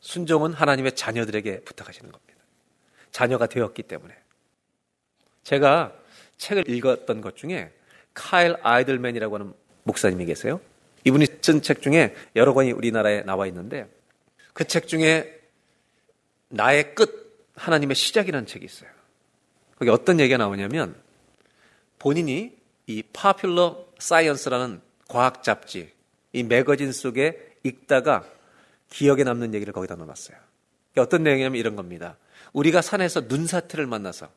순종은 0.00 0.52
하나님의 0.52 0.92
자녀들에게 0.92 1.60
부탁하시는 1.60 2.12
겁니다. 2.12 2.34
자녀가 3.10 3.46
되었기 3.46 3.84
때문에. 3.84 4.14
제가 5.44 5.94
책을 6.36 6.68
읽었던 6.68 7.22
것 7.22 7.36
중에 7.36 7.72
카일 8.12 8.56
아이들맨이라고 8.62 9.34
하는 9.36 9.54
목사님이 9.84 10.26
계세요. 10.26 10.60
이분이 11.04 11.26
쓴 11.40 11.62
책 11.62 11.80
중에 11.80 12.14
여러 12.36 12.52
권이 12.52 12.72
우리나라에 12.72 13.22
나와 13.22 13.46
있는데 13.46 13.88
그 14.52 14.64
책 14.64 14.88
중에 14.88 15.40
나의 16.48 16.94
끝, 16.94 17.48
하나님의 17.54 17.96
시작이라는 17.96 18.46
책이 18.46 18.66
있어요. 18.66 18.90
거기 19.76 19.90
어떤 19.90 20.20
얘기가 20.20 20.38
나오냐면 20.38 20.94
본인이 21.98 22.56
이 22.86 23.02
파퓰러 23.12 23.86
사이언스라는 23.98 24.80
과학 25.08 25.42
잡지, 25.42 25.92
이 26.32 26.42
매거진 26.42 26.92
속에 26.92 27.56
읽다가 27.62 28.24
기억에 28.90 29.24
남는 29.24 29.54
얘기를 29.54 29.72
거기다 29.72 29.94
넣어놨어요. 29.96 30.36
어떤 30.98 31.22
내용이냐면 31.22 31.58
이런 31.58 31.76
겁니다. 31.76 32.16
우리가 32.52 32.82
산에서 32.82 33.22
눈사태를 33.22 33.86
만나서 33.86 34.28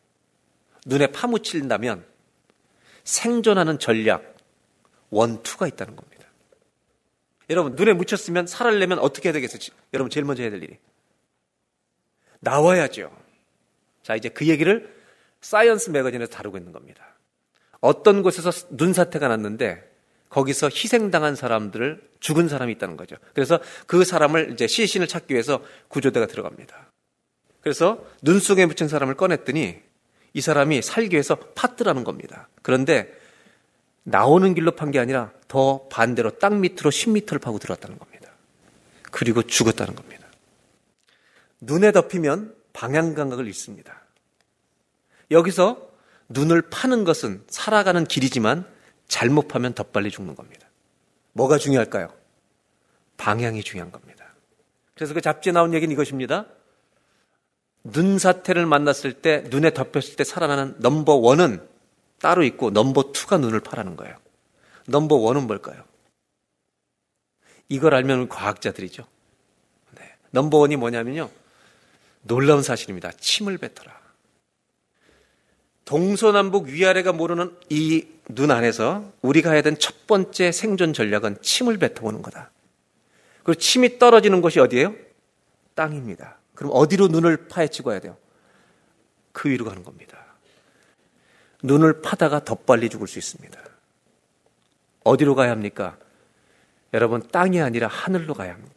눈에 0.85 1.07
파묻힌다면 1.07 2.05
생존하는 3.03 3.79
전략 3.79 4.35
원투가 5.09 5.67
있다는 5.67 5.95
겁니다. 5.95 6.25
여러분 7.49 7.75
눈에 7.75 7.93
묻혔으면 7.93 8.47
살아내면 8.47 8.99
어떻게 8.99 9.29
해야 9.29 9.33
되겠어요? 9.33 9.75
여러분 9.93 10.09
제일 10.09 10.25
먼저 10.25 10.43
해야 10.43 10.51
될 10.51 10.63
일이 10.63 10.77
나와야죠. 12.39 13.15
자 14.03 14.15
이제 14.15 14.29
그 14.29 14.47
얘기를 14.47 14.94
Science 15.45 15.91
Magazine에서 15.91 16.31
다루고 16.31 16.57
있는 16.57 16.71
겁니다. 16.71 17.05
어떤 17.79 18.23
곳에서 18.23 18.49
눈사태가 18.71 19.27
났는데 19.27 19.83
거기서 20.29 20.69
희생당한 20.69 21.35
사람들을 21.35 22.01
죽은 22.19 22.49
사람이 22.49 22.71
있다는 22.73 22.97
거죠. 22.97 23.15
그래서 23.35 23.59
그 23.85 24.03
사람을 24.03 24.53
이제 24.53 24.65
시신을 24.65 25.07
찾기 25.07 25.35
위해서 25.35 25.63
구조대가 25.87 26.25
들어갑니다. 26.25 26.89
그래서 27.61 28.03
눈 28.23 28.39
속에 28.39 28.65
묻힌 28.65 28.87
사람을 28.87 29.13
꺼냈더니 29.13 29.79
이 30.33 30.41
사람이 30.41 30.81
살기 30.81 31.13
위해서 31.13 31.35
팠더라는 31.35 32.03
겁니다. 32.03 32.49
그런데 32.63 33.13
나오는 34.01 34.51
길로 34.55 34.71
판 34.71 34.89
게 34.89 34.97
아니라 34.97 35.31
더 35.47 35.87
반대로 35.89 36.39
땅 36.39 36.59
밑으로 36.61 36.89
10m를 36.89 37.39
파고 37.39 37.59
들어왔다는 37.59 37.99
겁니다. 37.99 38.31
그리고 39.11 39.43
죽었다는 39.43 39.93
겁니다. 39.95 40.27
눈에 41.61 41.91
덮이면 41.91 42.55
방향 42.73 43.13
감각을 43.13 43.45
잃습니다. 43.45 44.04
여기서 45.31 45.89
눈을 46.29 46.63
파는 46.69 47.03
것은 47.03 47.43
살아가는 47.47 48.03
길이지만 48.03 48.65
잘못 49.07 49.47
파면 49.47 49.73
더 49.73 49.83
빨리 49.83 50.09
죽는 50.09 50.35
겁니다. 50.35 50.67
뭐가 51.33 51.57
중요할까요? 51.57 52.11
방향이 53.17 53.63
중요한 53.63 53.91
겁니다. 53.91 54.25
그래서 54.93 55.13
그 55.13 55.21
잡지에 55.21 55.51
나온 55.51 55.73
얘기는 55.73 55.91
이것입니다. 55.91 56.45
눈 57.83 58.17
사태를 58.17 58.65
만났을 58.65 59.13
때, 59.13 59.43
눈에 59.49 59.73
덮였을 59.73 60.15
때 60.15 60.23
살아나는 60.23 60.75
넘버 60.79 61.15
원은 61.15 61.67
따로 62.19 62.43
있고 62.43 62.71
넘버 62.71 63.11
투가 63.11 63.37
눈을 63.37 63.59
파라는 63.59 63.95
거예요. 63.95 64.15
넘버 64.87 65.15
원은 65.15 65.45
뭘까요? 65.45 65.83
이걸 67.69 67.93
알면 67.93 68.29
과학자들이죠. 68.29 69.05
네. 69.91 70.15
넘버 70.31 70.57
원이 70.57 70.77
뭐냐면요. 70.77 71.29
놀라운 72.21 72.63
사실입니다. 72.63 73.11
침을 73.11 73.57
뱉어라. 73.57 74.04
동서남북 75.85 76.67
위아래가 76.67 77.13
모르는 77.13 77.55
이 77.69 78.15
눈 78.27 78.49
안에서 78.49 79.11
우리가 79.21 79.51
해야 79.51 79.61
되는 79.61 79.77
첫 79.77 80.07
번째 80.07 80.51
생존 80.51 80.93
전략은 80.93 81.41
침을 81.41 81.77
뱉어보는 81.77 82.21
거다. 82.21 82.51
그리고 83.43 83.59
침이 83.59 83.99
떨어지는 83.99 84.41
곳이 84.41 84.59
어디예요? 84.59 84.95
땅입니다. 85.75 86.39
그럼 86.55 86.71
어디로 86.73 87.09
눈을 87.09 87.47
파헤치고 87.47 87.91
해야 87.91 87.99
돼요? 87.99 88.17
그 89.31 89.49
위로 89.49 89.65
가는 89.65 89.83
겁니다. 89.83 90.17
눈을 91.61 92.01
파다가 92.01 92.43
더 92.43 92.55
빨리 92.55 92.89
죽을 92.89 93.07
수 93.07 93.19
있습니다. 93.19 93.59
어디로 95.03 95.35
가야 95.35 95.51
합니까? 95.51 95.97
여러분, 96.93 97.21
땅이 97.27 97.61
아니라 97.61 97.87
하늘로 97.87 98.33
가야 98.33 98.53
합니다. 98.53 98.73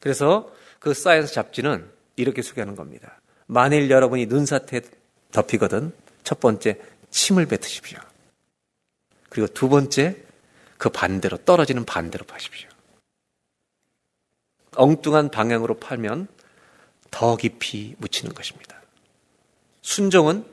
그래서 0.00 0.52
그 0.78 0.92
Science 0.92 1.32
잡지는 1.32 1.90
이렇게 2.16 2.42
소개하는 2.42 2.76
겁니다. 2.76 3.20
만일 3.46 3.90
여러분이 3.90 4.26
눈사태 4.26 4.82
덮이거든 5.36 5.92
첫 6.24 6.40
번째 6.40 6.80
침을 7.10 7.46
뱉으십시오. 7.46 7.98
그리고 9.28 9.52
두 9.52 9.68
번째 9.68 10.16
그 10.78 10.88
반대로 10.88 11.36
떨어지는 11.36 11.84
반대로 11.84 12.24
파십시오. 12.24 12.68
엉뚱한 14.76 15.30
방향으로 15.30 15.78
팔면 15.78 16.28
더 17.10 17.36
깊이 17.36 17.94
묻히는 17.98 18.34
것입니다. 18.34 18.80
순종은 19.82 20.44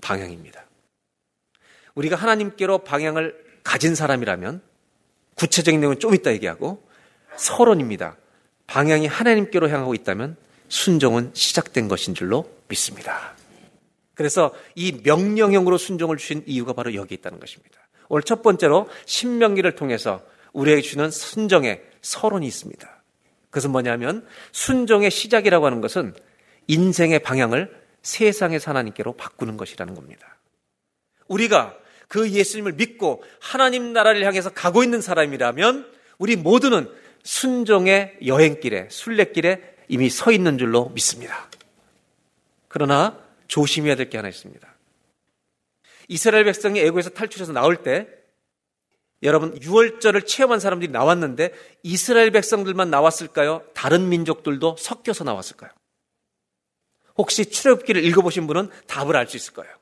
방향입니다. 0.00 0.64
우리가 1.94 2.16
하나님께로 2.16 2.78
방향을 2.78 3.60
가진 3.64 3.94
사람이라면 3.94 4.62
구체적인 5.34 5.80
내용은 5.80 5.98
좀 5.98 6.14
이따 6.14 6.32
얘기하고 6.32 6.82
서론입니다. 7.36 8.16
방향이 8.66 9.06
하나님께로 9.06 9.68
향하고 9.68 9.94
있다면 9.94 10.36
순종은 10.68 11.32
시작된 11.34 11.88
것인 11.88 12.14
줄로 12.14 12.50
믿습니다. 12.68 13.37
그래서 14.18 14.52
이 14.74 15.00
명령형으로 15.04 15.78
순종을 15.78 16.16
주신 16.16 16.42
이유가 16.44 16.72
바로 16.72 16.92
여기 16.94 17.14
있다는 17.14 17.38
것입니다. 17.38 17.78
오늘 18.08 18.24
첫 18.24 18.42
번째로 18.42 18.88
신명기를 19.06 19.76
통해서 19.76 20.20
우리에게 20.52 20.82
주는 20.82 21.08
순정의 21.08 21.80
서론이 22.02 22.44
있습니다. 22.44 23.02
그것은 23.50 23.70
뭐냐면 23.70 24.26
순종의 24.50 25.12
시작이라고 25.12 25.64
하는 25.66 25.80
것은 25.80 26.16
인생의 26.66 27.20
방향을 27.20 27.72
세상의 28.02 28.58
하나님께로 28.58 29.12
바꾸는 29.12 29.56
것이라는 29.56 29.94
겁니다. 29.94 30.36
우리가 31.28 31.76
그 32.08 32.28
예수님을 32.28 32.72
믿고 32.72 33.22
하나님 33.38 33.92
나라를 33.92 34.26
향해서 34.26 34.50
가고 34.50 34.82
있는 34.82 35.00
사람이라면 35.00 35.92
우리 36.18 36.34
모두는 36.34 36.90
순종의 37.22 38.18
여행길에 38.26 38.88
순례길에 38.90 39.76
이미 39.86 40.10
서 40.10 40.32
있는 40.32 40.58
줄로 40.58 40.88
믿습니다. 40.88 41.48
그러나 42.66 43.27
조심해야 43.48 43.96
될 43.96 44.08
게 44.10 44.18
하나 44.18 44.28
있습니다. 44.28 44.66
이스라엘 46.08 46.44
백성이 46.44 46.80
애고에서 46.80 47.10
탈출해서 47.10 47.52
나올 47.52 47.82
때 47.82 48.08
여러분 49.22 49.58
6월절을 49.58 50.26
체험한 50.26 50.60
사람들이 50.60 50.92
나왔는데 50.92 51.52
이스라엘 51.82 52.30
백성들만 52.30 52.88
나왔을까요? 52.90 53.64
다른 53.74 54.08
민족들도 54.08 54.76
섞여서 54.78 55.24
나왔을까요? 55.24 55.70
혹시 57.16 57.46
출애굽기를 57.46 58.04
읽어보신 58.04 58.46
분은 58.46 58.70
답을 58.86 59.16
알 59.16 59.26
수 59.26 59.36
있을 59.36 59.52
거예요. 59.54 59.74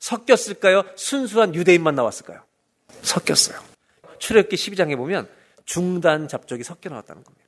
섞였을까요? 0.00 0.82
순수한 0.96 1.54
유대인만 1.54 1.94
나왔을까요? 1.94 2.44
섞였어요. 3.00 3.58
출애굽기 4.18 4.56
12장에 4.56 4.96
보면 4.96 5.28
중단 5.64 6.28
잡족이 6.28 6.62
섞여 6.62 6.90
나왔다는 6.90 7.24
겁니다. 7.24 7.43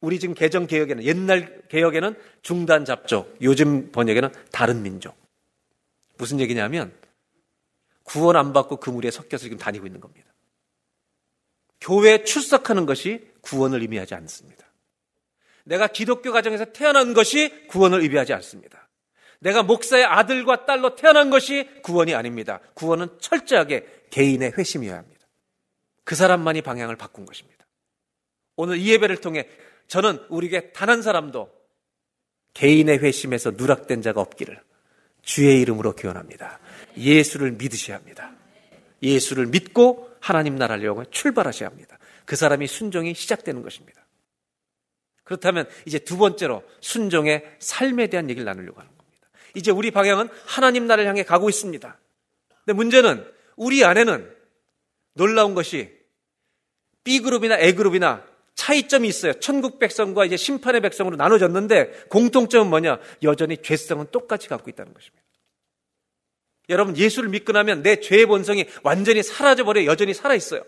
우리 0.00 0.18
지금 0.18 0.34
개정 0.34 0.66
개혁에는 0.66 1.04
옛날 1.04 1.62
개혁에는 1.68 2.16
중단 2.42 2.84
잡족, 2.84 3.36
요즘 3.42 3.90
번역에는 3.92 4.30
다른 4.52 4.82
민족. 4.82 5.16
무슨 6.18 6.40
얘기냐면 6.40 6.92
구원 8.02 8.36
안 8.36 8.52
받고 8.52 8.76
그 8.76 8.90
무리에 8.90 9.10
섞여서 9.10 9.42
지금 9.42 9.58
다니고 9.58 9.86
있는 9.86 10.00
겁니다. 10.00 10.32
교회에 11.80 12.24
출석하는 12.24 12.86
것이 12.86 13.26
구원을 13.42 13.82
의미하지 13.82 14.14
않습니다. 14.14 14.66
내가 15.64 15.88
기독교 15.88 16.32
가정에서 16.32 16.66
태어난 16.66 17.12
것이 17.12 17.66
구원을 17.68 18.00
의미하지 18.00 18.32
않습니다. 18.34 18.88
내가 19.40 19.62
목사의 19.62 20.04
아들과 20.04 20.64
딸로 20.64 20.94
태어난 20.94 21.30
것이 21.30 21.68
구원이 21.82 22.14
아닙니다. 22.14 22.60
구원은 22.74 23.08
철저하게 23.20 23.86
개인의 24.10 24.52
회심이어야 24.56 24.96
합니다. 24.96 25.26
그 26.04 26.14
사람만이 26.14 26.62
방향을 26.62 26.96
바꾼 26.96 27.26
것입니다. 27.26 27.66
오늘 28.54 28.78
이 28.78 28.90
예배를 28.92 29.20
통해 29.20 29.48
저는 29.88 30.24
우리에게 30.28 30.72
단 30.72 30.88
한 30.88 31.02
사람도 31.02 31.50
개인의 32.54 32.98
회심에서 32.98 33.52
누락된 33.52 34.00
자가 34.02 34.20
없기를 34.20 34.60
주의 35.22 35.60
이름으로 35.60 35.94
기원합니다. 35.94 36.58
예수를 36.96 37.52
믿으셔야 37.52 37.98
합니다. 37.98 38.32
예수를 39.02 39.46
믿고 39.46 40.10
하나님 40.20 40.56
나라를 40.56 40.84
영에 40.84 41.04
출발하셔야 41.10 41.68
합니다. 41.68 41.98
그 42.24 42.34
사람이 42.34 42.66
순종이 42.66 43.14
시작되는 43.14 43.62
것입니다. 43.62 44.06
그렇다면 45.24 45.68
이제 45.84 45.98
두 45.98 46.16
번째로 46.16 46.62
순종의 46.80 47.44
삶에 47.58 48.06
대한 48.06 48.30
얘기를 48.30 48.44
나누려고 48.46 48.80
하는 48.80 48.90
겁니다. 48.96 49.28
이제 49.54 49.70
우리 49.70 49.90
방향은 49.90 50.28
하나님 50.46 50.86
나라를 50.86 51.08
향해 51.08 51.24
가고 51.24 51.48
있습니다. 51.50 51.98
근데 52.64 52.72
문제는 52.72 53.30
우리 53.56 53.84
안에는 53.84 54.34
놀라운 55.14 55.54
것이 55.54 55.92
B그룹이나 57.04 57.58
A그룹이나 57.58 58.24
차이점이 58.56 59.06
있어요. 59.06 59.34
천국 59.34 59.78
백성과 59.78 60.24
이제 60.24 60.36
심판의 60.36 60.80
백성으로 60.80 61.16
나눠졌는데 61.16 62.06
공통점은 62.08 62.68
뭐냐? 62.68 62.98
여전히 63.22 63.58
죄성은 63.62 64.06
똑같이 64.10 64.48
갖고 64.48 64.68
있다는 64.70 64.92
것입니다. 64.92 65.22
여러분 66.68 66.96
예수를 66.96 67.28
믿고 67.28 67.52
나면 67.52 67.82
내 67.82 68.00
죄의 68.00 68.26
본성이 68.26 68.66
완전히 68.82 69.22
사라져버려 69.22 69.84
여전히 69.84 70.14
살아있어요. 70.14 70.64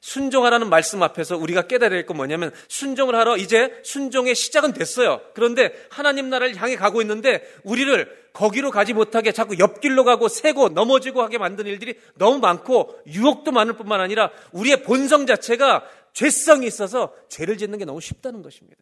순종하라는 0.00 0.68
말씀 0.68 1.00
앞에서 1.00 1.36
우리가 1.36 1.68
깨달아야 1.68 1.98
할 1.98 2.06
건 2.06 2.16
뭐냐면 2.16 2.52
순종을 2.66 3.14
하러 3.14 3.36
이제 3.36 3.80
순종의 3.84 4.34
시작은 4.34 4.72
됐어요. 4.72 5.20
그런데 5.32 5.72
하나님 5.90 6.28
나라를 6.28 6.56
향해 6.56 6.74
가고 6.74 7.00
있는데 7.02 7.48
우리를 7.62 8.22
거기로 8.32 8.72
가지 8.72 8.94
못하게 8.94 9.30
자꾸 9.30 9.58
옆길로 9.58 10.02
가고 10.02 10.26
새고 10.28 10.70
넘어지고 10.70 11.22
하게 11.22 11.38
만드는 11.38 11.70
일들이 11.70 11.94
너무 12.16 12.40
많고 12.40 12.98
유혹도 13.06 13.52
많을 13.52 13.74
뿐만 13.74 14.00
아니라 14.00 14.32
우리의 14.50 14.82
본성 14.82 15.26
자체가 15.26 15.84
죄성이 16.12 16.66
있어서 16.66 17.14
죄를 17.28 17.56
짓는 17.58 17.78
게 17.78 17.84
너무 17.84 18.00
쉽다는 18.00 18.42
것입니다. 18.42 18.80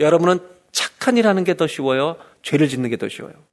여러분은 0.00 0.38
착한 0.72 1.16
일 1.16 1.26
하는 1.26 1.44
게 1.44 1.54
더 1.54 1.66
쉬워요? 1.66 2.16
죄를 2.42 2.68
짓는 2.68 2.90
게 2.90 2.96
더 2.96 3.08
쉬워요? 3.08 3.46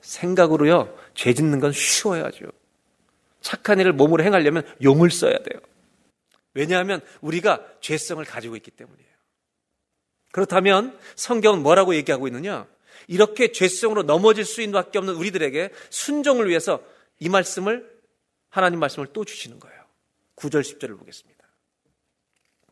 생각으로요, 0.00 0.96
죄 1.14 1.32
짓는 1.32 1.60
건 1.60 1.72
쉬워야죠. 1.72 2.46
착한 3.40 3.80
일을 3.80 3.92
몸으로 3.92 4.22
행하려면 4.22 4.64
용을 4.82 5.10
써야 5.10 5.38
돼요. 5.38 5.60
왜냐하면 6.54 7.00
우리가 7.20 7.66
죄성을 7.80 8.22
가지고 8.24 8.56
있기 8.56 8.70
때문이에요. 8.70 9.10
그렇다면 10.32 10.98
성경은 11.16 11.62
뭐라고 11.62 11.94
얘기하고 11.94 12.26
있느냐? 12.28 12.66
이렇게 13.08 13.52
죄성으로 13.52 14.04
넘어질 14.04 14.44
수밖에 14.44 14.98
없는 14.98 15.14
우리들에게 15.14 15.70
순종을 15.90 16.48
위해서 16.48 16.82
이 17.18 17.28
말씀을 17.28 17.90
하나님 18.52 18.80
말씀을 18.80 19.08
또 19.14 19.24
주시는 19.24 19.58
거예요. 19.58 19.82
9절 20.36 20.60
10절을 20.60 20.98
보겠습니다. 20.98 21.42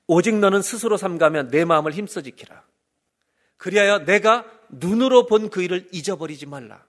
오직 0.06 0.34
너는 0.36 0.60
스스로 0.60 0.98
삼가면 0.98 1.48
내 1.48 1.64
마음을 1.64 1.92
힘써 1.92 2.20
지키라. 2.20 2.62
그리하여 3.56 4.00
내가 4.04 4.44
눈으로 4.68 5.24
본 5.26 5.48
그 5.48 5.62
일을 5.62 5.88
잊어버리지 5.90 6.44
말라. 6.44 6.84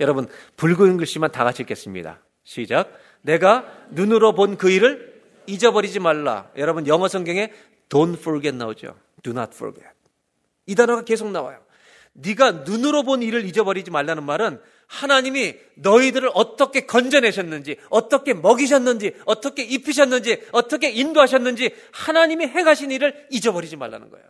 여러분 0.00 0.26
붉은 0.56 0.96
글씨만 0.96 1.30
다 1.30 1.44
같이 1.44 1.62
읽겠습니다. 1.62 2.20
시작. 2.42 2.92
내가 3.22 3.64
눈으로 3.90 4.34
본 4.34 4.56
그 4.56 4.68
일을 4.68 5.22
잊어버리지 5.46 6.00
말라. 6.00 6.50
여러분 6.56 6.88
영어 6.88 7.06
성경에 7.06 7.52
don't 7.88 8.18
forget 8.18 8.56
나오죠. 8.56 8.98
do 9.22 9.30
not 9.32 9.52
forget. 9.54 9.94
이 10.66 10.74
단어가 10.74 11.04
계속 11.04 11.30
나와요. 11.30 11.62
네가 12.14 12.50
눈으로 12.66 13.04
본 13.04 13.22
일을 13.22 13.44
잊어버리지 13.44 13.92
말라는 13.92 14.24
말은 14.24 14.60
하나님이 14.94 15.56
너희들을 15.74 16.30
어떻게 16.34 16.86
건져내셨는지, 16.86 17.76
어떻게 17.90 18.32
먹이셨는지, 18.32 19.16
어떻게 19.26 19.64
입히셨는지, 19.64 20.46
어떻게 20.52 20.90
인도하셨는지 20.90 21.74
하나님이 21.92 22.46
행하신 22.46 22.92
일을 22.92 23.26
잊어버리지 23.30 23.76
말라는 23.76 24.10
거예요. 24.10 24.24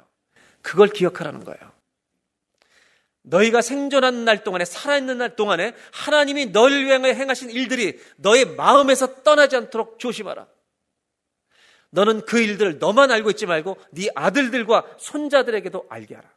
그걸 0.63 0.89
기억하라는 0.89 1.45
거예요. 1.45 1.73
너희가 3.23 3.61
생존하는 3.61 4.25
날 4.25 4.45
동안에 4.45 4.65
살아있는 4.65 5.19
날 5.19 5.37
동안에 5.37 5.75
하나님이 5.93 6.47
너를 6.47 6.85
위해 6.85 6.97
행하신 6.97 7.51
일들이 7.51 7.99
너의 8.17 8.47
마음에서 8.57 9.23
떠나지 9.23 9.57
않도록 9.57 9.99
조심하라. 9.99 10.47
너는 11.91 12.23
그 12.23 12.41
일들을 12.41 12.79
너만 12.79 13.11
알고 13.11 13.31
있지 13.31 13.47
말고 13.47 13.79
네 13.93 14.09
아들들과 14.15 14.85
손자들에게도 14.99 15.87
알게 15.89 16.15
하라. 16.15 16.29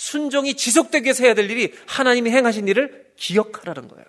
순종이 0.00 0.54
지속되게 0.54 1.12
해야 1.20 1.34
될 1.34 1.50
일이 1.50 1.74
하나님이 1.86 2.30
행하신 2.30 2.66
일을 2.68 3.12
기억하라는 3.16 3.86
거예요. 3.86 4.06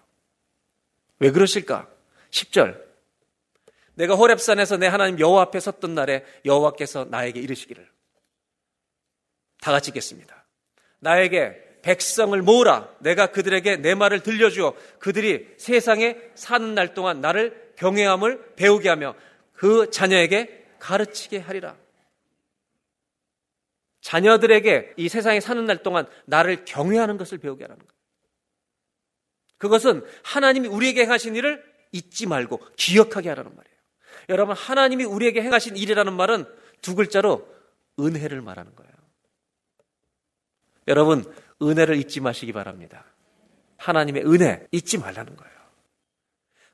왜 1.20 1.32
그러실까? 1.32 1.90
10절. 2.30 2.82
내가 3.96 4.16
호랩산에서 4.16 4.80
내 4.80 4.88
하나님 4.88 5.20
여호와 5.20 5.42
앞에 5.42 5.60
섰던 5.60 5.94
날에 5.94 6.24
여호와께서 6.46 7.08
나에게 7.10 7.42
이르시기를 7.42 7.86
다 9.60 9.74
같이 9.74 9.90
읽겠습니다. 9.90 10.46
나에게 11.00 11.62
백성을 11.82 12.42
모으라. 12.42 12.88
내가 13.00 13.28
그들에게 13.28 13.76
내 13.76 13.94
말을 13.94 14.24
들려주어 14.24 14.76
그들이 14.98 15.46
세상에 15.58 16.16
사는 16.36 16.74
날 16.74 16.94
동안 16.94 17.20
나를 17.20 17.74
경외함을 17.76 18.54
배우게 18.56 18.88
하며 18.88 19.14
그 19.52 19.92
자녀에게 19.92 20.68
가르치게 20.80 21.40
하리라. 21.40 21.76
자녀들에게 24.02 24.94
이 24.98 25.10
세상에 25.10 25.40
사는 25.40 25.64
날 25.66 25.84
동안 25.84 26.08
나를 26.26 26.66
경외하는 26.66 27.18
것을 27.18 27.38
배우게 27.38 27.64
하라는 27.64 27.80
거예요. 27.80 28.02
그것은 29.58 30.04
하나님이 30.24 30.68
우리에게 30.68 31.04
행하신 31.04 31.36
일을 31.36 31.64
잊지 31.92 32.26
말고 32.26 32.60
기억하게 32.76 33.30
하라는 33.30 33.56
말이에요. 33.56 33.78
여러분, 34.30 34.56
하나님이 34.56 35.04
우리에게 35.04 35.42
행하신 35.42 35.78
일이라는 35.78 36.14
말은 36.14 36.46
두 36.82 36.96
글자로 36.96 37.48
은혜를 38.00 38.42
말하는 38.42 38.76
거예요. 38.76 38.92
여러분, 40.88 41.24
은혜를 41.62 41.98
잊지 41.98 42.22
마시기 42.22 42.54
바랍니다. 42.54 43.06
하나님의 43.78 44.26
은혜 44.26 44.66
잊지 44.72 44.98
말라는 44.98 45.36
거예요. 45.36 45.52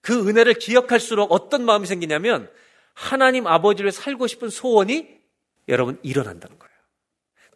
그 0.01 0.28
은혜를 0.28 0.53
기억할수록 0.53 1.32
어떤 1.32 1.65
마음이 1.65 1.86
생기냐면 1.86 2.49
하나님 2.93 3.47
아버지를 3.47 3.91
살고 3.91 4.28
싶은 4.28 4.49
소원이 4.49 5.17
여러분 5.67 5.99
일어난다는 6.03 6.57
거예요. 6.57 6.66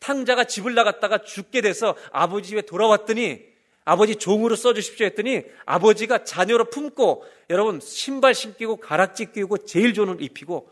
탕자가 0.02 0.44
집을 0.46 0.74
나갔다가 0.74 1.20
죽게 1.20 1.62
돼서 1.62 1.96
아버지 2.12 2.50
집에 2.50 2.62
돌아왔더니 2.62 3.52
아버지 3.86 4.16
종으로 4.16 4.56
써주십시오 4.56 5.06
했더니 5.06 5.44
아버지가 5.66 6.24
자녀로 6.24 6.70
품고 6.70 7.26
여러분 7.50 7.80
신발 7.80 8.36
신기고 8.36 8.78
가락지 8.78 9.32
끼고 9.32 9.60
제일 9.60 9.94
좋은 9.94 10.10
옷 10.10 10.22
입히고 10.22 10.70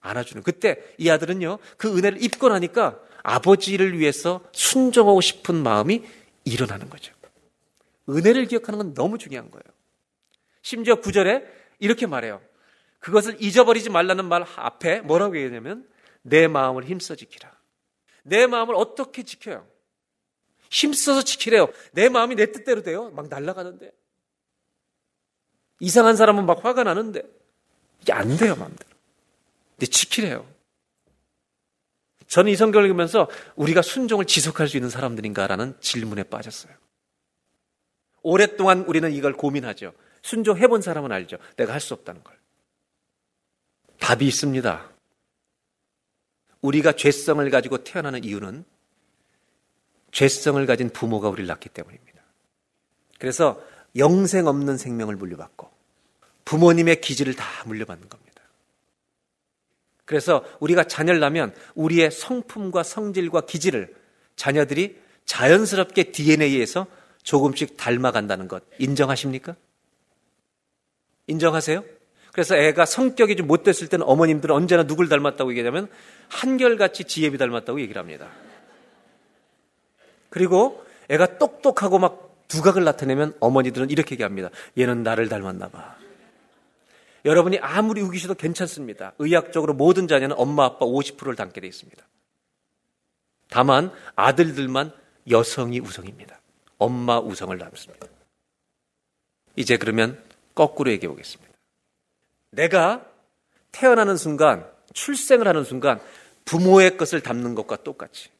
안아주는 0.00 0.42
그때 0.42 0.78
이 0.98 1.08
아들은요 1.08 1.58
그 1.76 1.96
은혜를 1.96 2.22
입고 2.22 2.48
나니까 2.48 2.98
아버지를 3.22 3.98
위해서 3.98 4.42
순종하고 4.52 5.20
싶은 5.20 5.54
마음이 5.54 6.02
일어나는 6.44 6.90
거죠. 6.90 7.14
은혜를 8.08 8.46
기억하는 8.46 8.78
건 8.78 8.94
너무 8.94 9.16
중요한 9.16 9.50
거예요. 9.50 9.62
심지어 10.60 10.96
구절에 10.96 11.44
이렇게 11.78 12.06
말해요. 12.06 12.40
그것을 12.98 13.36
잊어버리지 13.40 13.90
말라는 13.90 14.24
말 14.24 14.44
앞에 14.56 15.00
뭐라고 15.00 15.36
얘기하냐면 15.36 15.86
내 16.22 16.48
마음을 16.48 16.84
힘써 16.84 17.14
지키라. 17.14 17.61
내 18.22 18.46
마음을 18.46 18.74
어떻게 18.74 19.22
지켜요? 19.22 19.66
힘써서 20.70 21.22
지키래요. 21.22 21.68
내 21.92 22.08
마음이 22.08 22.34
내 22.34 22.50
뜻대로 22.50 22.82
돼요. 22.82 23.10
막 23.10 23.28
날아가는데. 23.28 23.92
이상한 25.80 26.16
사람은 26.16 26.46
막 26.46 26.64
화가 26.64 26.84
나는데. 26.84 27.22
이게 28.00 28.12
안 28.12 28.36
돼요, 28.36 28.56
마음대로. 28.56 28.90
근데 29.76 29.86
지키래요. 29.86 30.50
저는 32.26 32.50
이 32.50 32.56
성경을 32.56 32.86
읽으면서 32.86 33.28
우리가 33.56 33.82
순종을 33.82 34.24
지속할 34.24 34.68
수 34.68 34.76
있는 34.76 34.88
사람들인가라는 34.88 35.78
질문에 35.80 36.22
빠졌어요. 36.24 36.72
오랫동안 38.22 38.82
우리는 38.82 39.12
이걸 39.12 39.34
고민하죠. 39.34 39.92
순종해본 40.22 40.80
사람은 40.80 41.12
알죠. 41.12 41.36
내가 41.56 41.72
할 41.72 41.80
수 41.80 41.92
없다는 41.94 42.22
걸. 42.24 42.38
답이 43.98 44.26
있습니다. 44.26 44.91
우리가 46.62 46.92
죄성을 46.92 47.48
가지고 47.50 47.84
태어나는 47.84 48.24
이유는 48.24 48.64
죄성을 50.12 50.64
가진 50.66 50.90
부모가 50.90 51.28
우리를 51.28 51.46
낳기 51.46 51.68
때문입니다. 51.68 52.22
그래서 53.18 53.62
영생 53.96 54.46
없는 54.46 54.78
생명을 54.78 55.16
물려받고 55.16 55.70
부모님의 56.44 57.00
기질을 57.00 57.34
다 57.34 57.44
물려받는 57.66 58.08
겁니다. 58.08 58.42
그래서 60.04 60.44
우리가 60.60 60.84
자녀를 60.84 61.20
낳으면 61.20 61.54
우리의 61.74 62.10
성품과 62.10 62.82
성질과 62.82 63.42
기질을 63.42 63.94
자녀들이 64.36 65.00
자연스럽게 65.24 66.12
DNA에서 66.12 66.86
조금씩 67.22 67.76
닮아간다는 67.76 68.48
것 68.48 68.64
인정하십니까? 68.78 69.56
인정하세요? 71.28 71.84
그래서 72.32 72.56
애가 72.56 72.86
성격이 72.86 73.36
좀 73.36 73.46
못됐을 73.46 73.88
때는 73.88 74.06
어머님들은 74.06 74.54
언제나 74.54 74.84
누굴 74.84 75.08
닮았다고 75.08 75.50
얘기하냐면 75.50 75.88
한결같이 76.28 77.04
지혜비 77.04 77.36
닮았다고 77.36 77.80
얘기를 77.80 78.00
합니다. 78.00 78.30
그리고 80.30 80.84
애가 81.10 81.38
똑똑하고 81.38 81.98
막 81.98 82.46
두각을 82.48 82.84
나타내면 82.84 83.34
어머니들은 83.38 83.90
이렇게 83.90 84.14
얘기합니다. 84.14 84.48
얘는 84.78 85.02
나를 85.02 85.28
닮았나 85.28 85.68
봐. 85.68 85.96
여러분이 87.24 87.58
아무리 87.58 88.00
우기셔도 88.00 88.34
괜찮습니다. 88.34 89.12
의학적으로 89.18 89.74
모든 89.74 90.08
자녀는 90.08 90.34
엄마 90.38 90.64
아빠 90.64 90.86
50%를 90.86 91.36
닮게 91.36 91.60
되어 91.60 91.68
있습니다. 91.68 92.02
다만 93.48 93.92
아들들만 94.16 94.92
여성이 95.30 95.80
우성입니다. 95.80 96.40
엄마 96.78 97.20
우성을 97.20 97.56
닮습니다. 97.56 98.06
이제 99.54 99.76
그러면 99.76 100.22
거꾸로 100.54 100.90
얘기해 100.90 101.08
보겠습니다. 101.08 101.51
내가 102.52 103.10
태어나는 103.72 104.16
순간, 104.16 104.70
출생을 104.92 105.48
하는 105.48 105.64
순간 105.64 106.00
부모의 106.44 106.96
것을 106.96 107.22
담는 107.22 107.54
것과 107.54 107.82
똑같이 107.82 108.30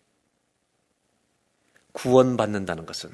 구원받는다는 1.92 2.86
것은 2.86 3.10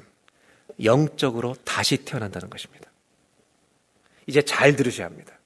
영적으로 0.83 1.55
다시 1.65 1.97
태어난다는 2.05 2.49
것입니다. 2.49 2.89
이제 4.27 4.41
잘 4.41 4.75
들으셔야 4.75 5.07
합니다. 5.07 5.39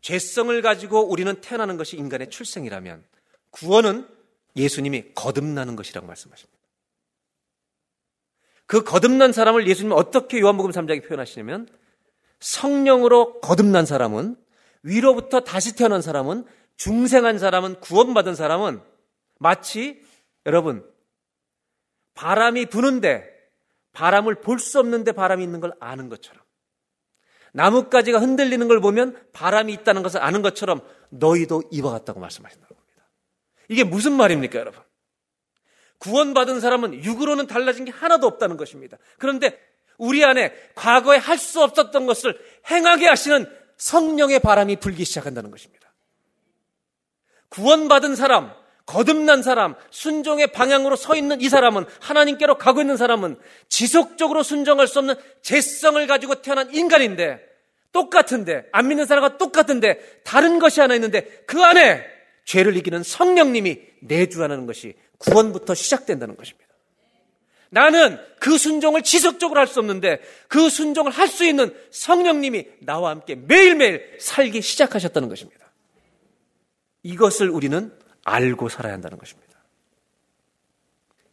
죄성을 0.00 0.60
가지고 0.62 1.06
우리는 1.06 1.40
태어나는 1.40 1.76
것이 1.76 1.96
인간의 1.96 2.30
출생이라면 2.30 3.04
구원은 3.50 4.08
예수님이 4.56 5.12
거듭나는 5.14 5.76
것이라고 5.76 6.06
말씀하십니다. 6.06 6.58
그 8.66 8.84
거듭난 8.84 9.32
사람을 9.32 9.68
예수님은 9.68 9.96
어떻게 9.96 10.40
요한복음 10.40 10.70
3장에 10.70 11.06
표현하시냐면 11.06 11.68
성령으로 12.40 13.40
거듭난 13.40 13.86
사람은 13.86 14.36
위로부터 14.82 15.40
다시 15.40 15.76
태어난 15.76 16.02
사람은 16.02 16.44
중생한 16.76 17.38
사람은 17.38 17.80
구원받은 17.80 18.34
사람은 18.34 18.80
마치 19.38 20.02
여러분 20.46 20.88
바람이 22.14 22.66
부는데 22.66 23.28
바람을 23.92 24.36
볼 24.40 24.58
수 24.58 24.78
없는데 24.78 25.12
바람이 25.12 25.42
있는 25.44 25.60
걸 25.60 25.72
아는 25.80 26.08
것처럼 26.08 26.42
나뭇가지가 27.52 28.18
흔들리는 28.20 28.68
걸 28.68 28.80
보면 28.80 29.28
바람이 29.32 29.72
있다는 29.72 30.02
것을 30.02 30.22
아는 30.22 30.42
것처럼 30.42 30.80
너희도 31.10 31.64
이와 31.72 31.90
같다고 31.90 32.20
말씀하신다고 32.20 32.74
합니다. 32.74 33.10
이게 33.68 33.82
무슨 33.84 34.12
말입니까, 34.12 34.58
여러분? 34.58 34.80
구원받은 35.98 36.60
사람은 36.60 37.04
육으로는 37.04 37.46
달라진 37.46 37.84
게 37.84 37.90
하나도 37.90 38.26
없다는 38.26 38.56
것입니다. 38.56 38.96
그런데 39.18 39.58
우리 40.00 40.24
안에 40.24 40.52
과거에 40.74 41.18
할 41.18 41.38
수 41.38 41.62
없었던 41.62 42.06
것을 42.06 42.38
행하게 42.70 43.06
하시는 43.06 43.46
성령의 43.76 44.40
바람이 44.40 44.76
불기 44.76 45.04
시작한다는 45.04 45.50
것입니다. 45.50 45.92
구원받은 47.48 48.14
사람, 48.14 48.52
거듭난 48.86 49.42
사람, 49.42 49.74
순종의 49.90 50.48
방향으로 50.48 50.96
서 50.96 51.16
있는 51.16 51.40
이 51.40 51.48
사람은 51.48 51.84
하나님께로 52.00 52.58
가고 52.58 52.80
있는 52.80 52.96
사람은 52.96 53.38
지속적으로 53.68 54.42
순종할 54.42 54.86
수 54.86 54.98
없는 54.98 55.14
재성을 55.42 56.04
가지고 56.06 56.42
태어난 56.42 56.74
인간인데 56.74 57.40
똑같은데 57.92 58.66
안 58.72 58.88
믿는 58.88 59.06
사람과 59.06 59.38
똑같은데 59.38 59.98
다른 60.24 60.58
것이 60.58 60.80
하나 60.80 60.94
있는데 60.94 61.22
그 61.46 61.62
안에 61.62 62.04
죄를 62.44 62.76
이기는 62.76 63.02
성령님이 63.02 63.80
내주하는 64.02 64.66
것이 64.66 64.94
구원부터 65.18 65.74
시작된다는 65.74 66.36
것입니다. 66.36 66.69
나는 67.70 68.18
그 68.40 68.58
순종을 68.58 69.02
지속적으로 69.02 69.60
할 69.60 69.66
수 69.66 69.78
없는데 69.80 70.20
그 70.48 70.68
순종을 70.68 71.12
할 71.12 71.28
수 71.28 71.44
있는 71.44 71.74
성령님이 71.90 72.66
나와 72.80 73.10
함께 73.10 73.36
매일매일 73.36 74.18
살기 74.20 74.60
시작하셨다는 74.60 75.28
것입니다. 75.28 75.70
이것을 77.02 77.48
우리는 77.48 77.96
알고 78.24 78.68
살아야 78.68 78.92
한다는 78.92 79.18
것입니다. 79.18 79.50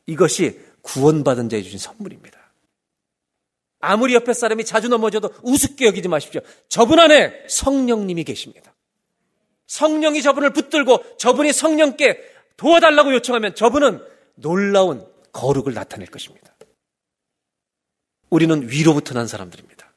이것이 0.06 0.60
구원받은 0.82 1.50
자에 1.50 1.62
주신 1.62 1.80
선물입니다. 1.80 2.38
아무리 3.80 4.14
옆에 4.14 4.34
사람이 4.34 4.64
자주 4.66 4.88
넘어져도 4.90 5.34
우습게 5.44 5.86
여기지 5.86 6.08
마십시오. 6.08 6.42
저분 6.70 7.00
안에 7.00 7.46
성령님이 7.48 8.24
계십니다. 8.24 8.74
성령이 9.68 10.22
저분을 10.22 10.52
붙들고 10.52 11.18
저분이 11.18 11.52
성령께 11.52 12.20
도와달라고 12.56 13.14
요청하면 13.14 13.56
저분은 13.56 14.02
놀라운 14.36 15.06
거룩을 15.38 15.74
나타낼 15.76 16.08
것입니다. 16.08 16.56
우리는 18.32 18.70
위로부터 18.70 19.14
난 19.14 19.28
사람들입니다. 19.28 19.94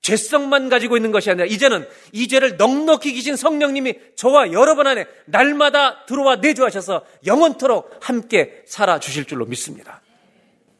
죄성만 0.00 0.68
가지고 0.68 0.96
있는 0.96 1.12
것이 1.12 1.30
아니라 1.30 1.46
이제는 1.46 1.86
이 2.12 2.26
죄를 2.26 2.56
넉넉히 2.56 3.12
기신 3.12 3.36
성령님이 3.36 3.94
저와 4.16 4.50
여러분 4.52 4.86
안에 4.86 5.06
날마다 5.26 6.06
들어와 6.06 6.36
내주하셔서 6.36 7.04
영원토록 7.24 8.00
함께 8.00 8.64
살아 8.66 8.98
주실 8.98 9.26
줄로 9.26 9.44
믿습니다. 9.44 10.00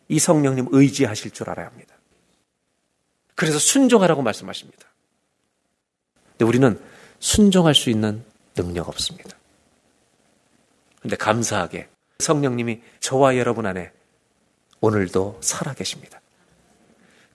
이 0.09 0.19
성령님 0.19 0.69
의지하실 0.73 1.31
줄 1.31 1.51
알아야 1.51 1.67
합니다. 1.67 1.95
그래서 3.37 3.59
순종하라고 3.59 4.23
말씀하십니다. 4.23 4.89
근데 6.33 6.45
우리는 6.47 6.81
순종할 7.21 7.75
수 7.75 7.91
있는 7.91 8.25
능력 8.55 8.89
없습니다. 8.89 9.37
근데 11.01 11.15
감사하게 11.15 11.92
성령님이 12.23 12.81
저와 13.01 13.37
여러분 13.37 13.67
안에 13.67 13.93
오늘도 14.81 15.39
살아 15.43 15.75
계십니다. 15.75 16.21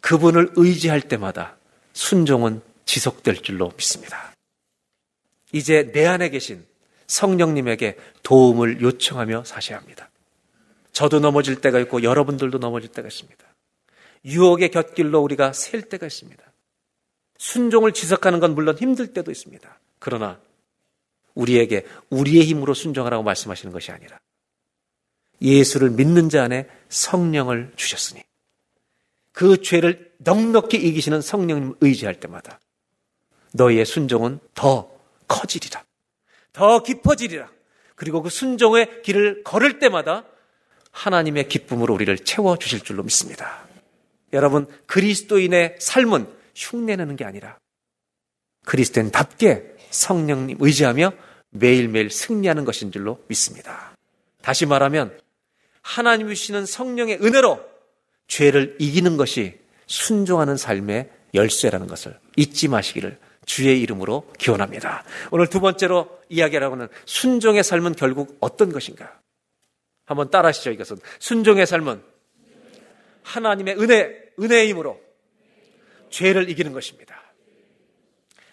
그분을 0.02 0.52
의지할 0.56 1.02
때마다 1.02 1.58
순종은 1.94 2.62
지속될 2.86 3.42
줄로 3.44 3.72
믿습니다. 3.76 4.34
이제 5.52 5.92
내 5.92 6.06
안에 6.06 6.30
계신 6.30 6.66
성령님에게 7.08 7.98
도움을 8.24 8.82
요청하며 8.82 9.44
사셔야 9.46 9.78
합니다. 9.78 10.10
저도 10.92 11.20
넘어질 11.20 11.62
때가 11.62 11.80
있고 11.82 12.04
여러분들도 12.04 12.58
넘어질 12.58 12.90
때가 12.90 13.08
있습니다. 13.08 13.46
유혹의 14.26 14.72
곁길로 14.72 15.22
우리가 15.22 15.54
셀 15.54 15.84
때가 15.84 16.06
있습니다. 16.06 16.44
순종을 17.38 17.94
지속하는 17.94 18.40
건 18.40 18.56
물론 18.56 18.78
힘들 18.78 19.14
때도 19.14 19.32
있습니다. 19.32 19.80
그러나 20.00 20.40
우리에게 21.36 21.86
우리의 22.10 22.46
힘으로 22.46 22.74
순종하라고 22.74 23.24
말씀하시는 23.24 23.72
것이 23.72 23.92
아니라 23.92 24.20
예수를 25.42 25.92
믿는 25.92 26.30
자 26.30 26.44
안에 26.44 26.68
성령을 26.90 27.74
주셨으니 27.76 28.24
그 29.32 29.62
죄를 29.62 30.12
넉넉히 30.18 30.78
이기시는 30.78 31.22
성령님 31.22 31.76
의지할 31.82 32.20
때마다 32.20 32.60
너희의 33.54 33.86
순종은 33.86 34.40
더 34.54 34.90
커지리라. 35.28 35.84
더 36.54 36.82
깊어지리라. 36.82 37.50
그리고 37.96 38.22
그 38.22 38.30
순종의 38.30 39.02
길을 39.04 39.44
걸을 39.44 39.80
때마다 39.80 40.24
하나님의 40.92 41.48
기쁨으로 41.50 41.94
우리를 41.94 42.18
채워 42.20 42.58
주실 42.58 42.82
줄로 42.82 43.04
믿습니다. 43.04 43.68
여러분, 44.34 44.68
그리스도인의 44.88 45.76
삶은 45.80 46.28
흉내내는 46.56 47.16
게 47.16 47.26
아니라 47.26 47.58
그리스도인답게 48.66 49.76
성령님 49.90 50.58
의지하며 50.60 51.12
매일매일 51.52 52.10
승리하는 52.10 52.66
것인 52.66 52.92
줄로 52.92 53.24
믿습니다. 53.28 53.96
다시 54.42 54.66
말하면 54.66 55.18
하나님 55.88 56.28
주시는 56.28 56.66
성령의 56.66 57.20
은혜로 57.24 57.66
죄를 58.28 58.76
이기는 58.78 59.16
것이 59.16 59.58
순종하는 59.86 60.58
삶의 60.58 61.10
열쇠라는 61.34 61.88
것을 61.88 62.20
잊지 62.36 62.68
마시기를 62.68 63.18
주의 63.46 63.80
이름으로 63.82 64.30
기원합니다. 64.38 65.06
오늘 65.32 65.48
두 65.48 65.62
번째로 65.62 66.20
이야기하라고는 66.28 66.90
순종의 67.06 67.64
삶은 67.64 67.96
결국 67.96 68.38
어떤 68.42 68.70
것인가? 68.74 69.18
한번 70.06 70.30
따라하시죠, 70.30 70.72
이것은. 70.72 70.98
순종의 71.20 71.66
삶은 71.66 72.04
하나님의 73.24 73.80
은혜, 73.80 74.34
은혜의 74.38 74.68
힘으로 74.68 75.00
죄를 76.10 76.50
이기는 76.50 76.74
것입니다. 76.74 77.24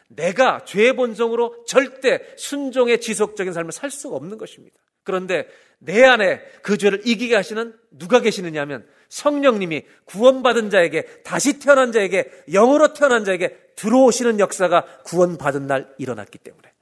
내가 0.06 0.64
죄의 0.64 0.94
본성으로 0.94 1.64
절대 1.66 2.20
순종의 2.36 3.00
지속적인 3.00 3.52
삶을 3.52 3.72
살 3.72 3.90
수가 3.90 4.14
없는 4.14 4.38
것입니다. 4.38 4.76
그런데 5.02 5.48
내 5.78 6.04
안에 6.04 6.40
그 6.62 6.78
죄를 6.78 7.02
이기게 7.04 7.34
하시는 7.34 7.74
누가 7.90 8.20
계시느냐 8.20 8.60
하면 8.62 8.86
성령님이 9.08 9.84
구원받은 10.06 10.70
자에게 10.70 11.22
다시 11.22 11.58
태어난 11.58 11.92
자에게 11.92 12.30
영으로 12.50 12.92
태어난 12.92 13.24
자에게 13.24 13.56
들어오시는 13.76 14.40
역사가 14.40 14.84
구원받은 15.04 15.66
날 15.66 15.94
일어났기 15.98 16.38
때문에 16.38 16.72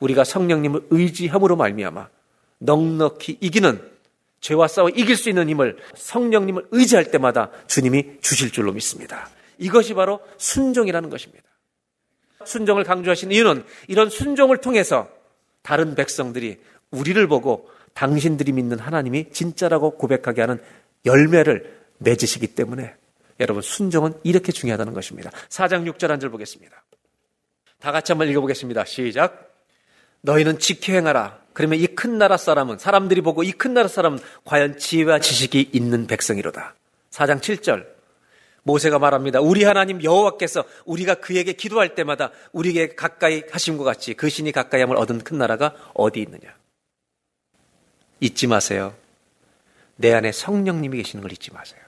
우리가 0.00 0.24
성령님을 0.24 0.86
의지함으로 0.90 1.56
말미암아 1.56 2.08
넉넉히 2.58 3.38
이기는 3.40 3.80
죄와 4.40 4.68
싸워 4.68 4.88
이길 4.90 5.16
수 5.16 5.28
있는 5.28 5.48
힘을 5.48 5.76
성령님을 5.94 6.68
의지할 6.70 7.10
때마다 7.10 7.50
주님이 7.66 8.20
주실 8.20 8.52
줄로 8.52 8.72
믿습니다. 8.72 9.28
이것이 9.58 9.94
바로 9.94 10.20
순종이라는 10.36 11.10
것입니다. 11.10 11.44
순종을 12.44 12.84
강조하신 12.84 13.32
이유는 13.32 13.64
이런 13.88 14.08
순종을 14.08 14.58
통해서 14.58 15.08
다른 15.62 15.94
백성들이 15.94 16.60
우리를 16.90 17.26
보고 17.26 17.68
당신들이 17.96 18.52
믿는 18.52 18.78
하나님이 18.78 19.30
진짜라고 19.32 19.96
고백하게 19.96 20.42
하는 20.42 20.60
열매를 21.06 21.74
맺으시기 21.98 22.48
때문에 22.48 22.94
여러분 23.40 23.62
순종은 23.62 24.12
이렇게 24.22 24.52
중요하다는 24.52 24.92
것입니다. 24.92 25.30
4장 25.48 25.90
6절 25.90 26.08
한 26.08 26.20
절 26.20 26.30
보겠습니다. 26.30 26.84
다 27.80 27.92
같이 27.92 28.12
한번 28.12 28.28
읽어보겠습니다. 28.28 28.84
시작. 28.84 29.54
너희는 30.20 30.58
지켜 30.58 30.92
행하라. 30.92 31.38
그러면 31.54 31.78
이 31.78 31.86
큰 31.86 32.18
나라 32.18 32.36
사람은 32.36 32.78
사람들이 32.78 33.22
보고 33.22 33.42
이 33.42 33.52
큰 33.52 33.72
나라 33.72 33.88
사람은 33.88 34.18
과연 34.44 34.76
지혜와 34.78 35.20
지식이 35.20 35.70
있는 35.72 36.06
백성이로다. 36.06 36.74
4장 37.10 37.40
7절. 37.40 37.86
모세가 38.62 38.98
말합니다. 38.98 39.40
우리 39.40 39.64
하나님 39.64 40.02
여호와께서 40.02 40.64
우리가 40.84 41.14
그에게 41.14 41.52
기도할 41.54 41.94
때마다 41.94 42.30
우리에게 42.52 42.94
가까이 42.94 43.42
하심과 43.50 43.84
같이 43.84 44.12
그 44.14 44.28
신이 44.28 44.52
가까이 44.52 44.80
함을 44.82 44.96
얻은 44.96 45.20
큰 45.20 45.38
나라가 45.38 45.74
어디 45.94 46.20
있느냐. 46.20 46.54
잊지 48.20 48.46
마세요. 48.46 48.94
내 49.96 50.12
안에 50.12 50.32
성령님이 50.32 50.98
계시는 50.98 51.22
걸 51.22 51.32
잊지 51.32 51.52
마세요. 51.52 51.80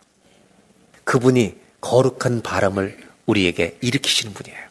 그분이 1.05 1.57
거룩한 1.81 2.43
바람을 2.43 2.99
우리에게 3.26 3.79
일으키시는 3.81 4.35
분이에요. 4.35 4.68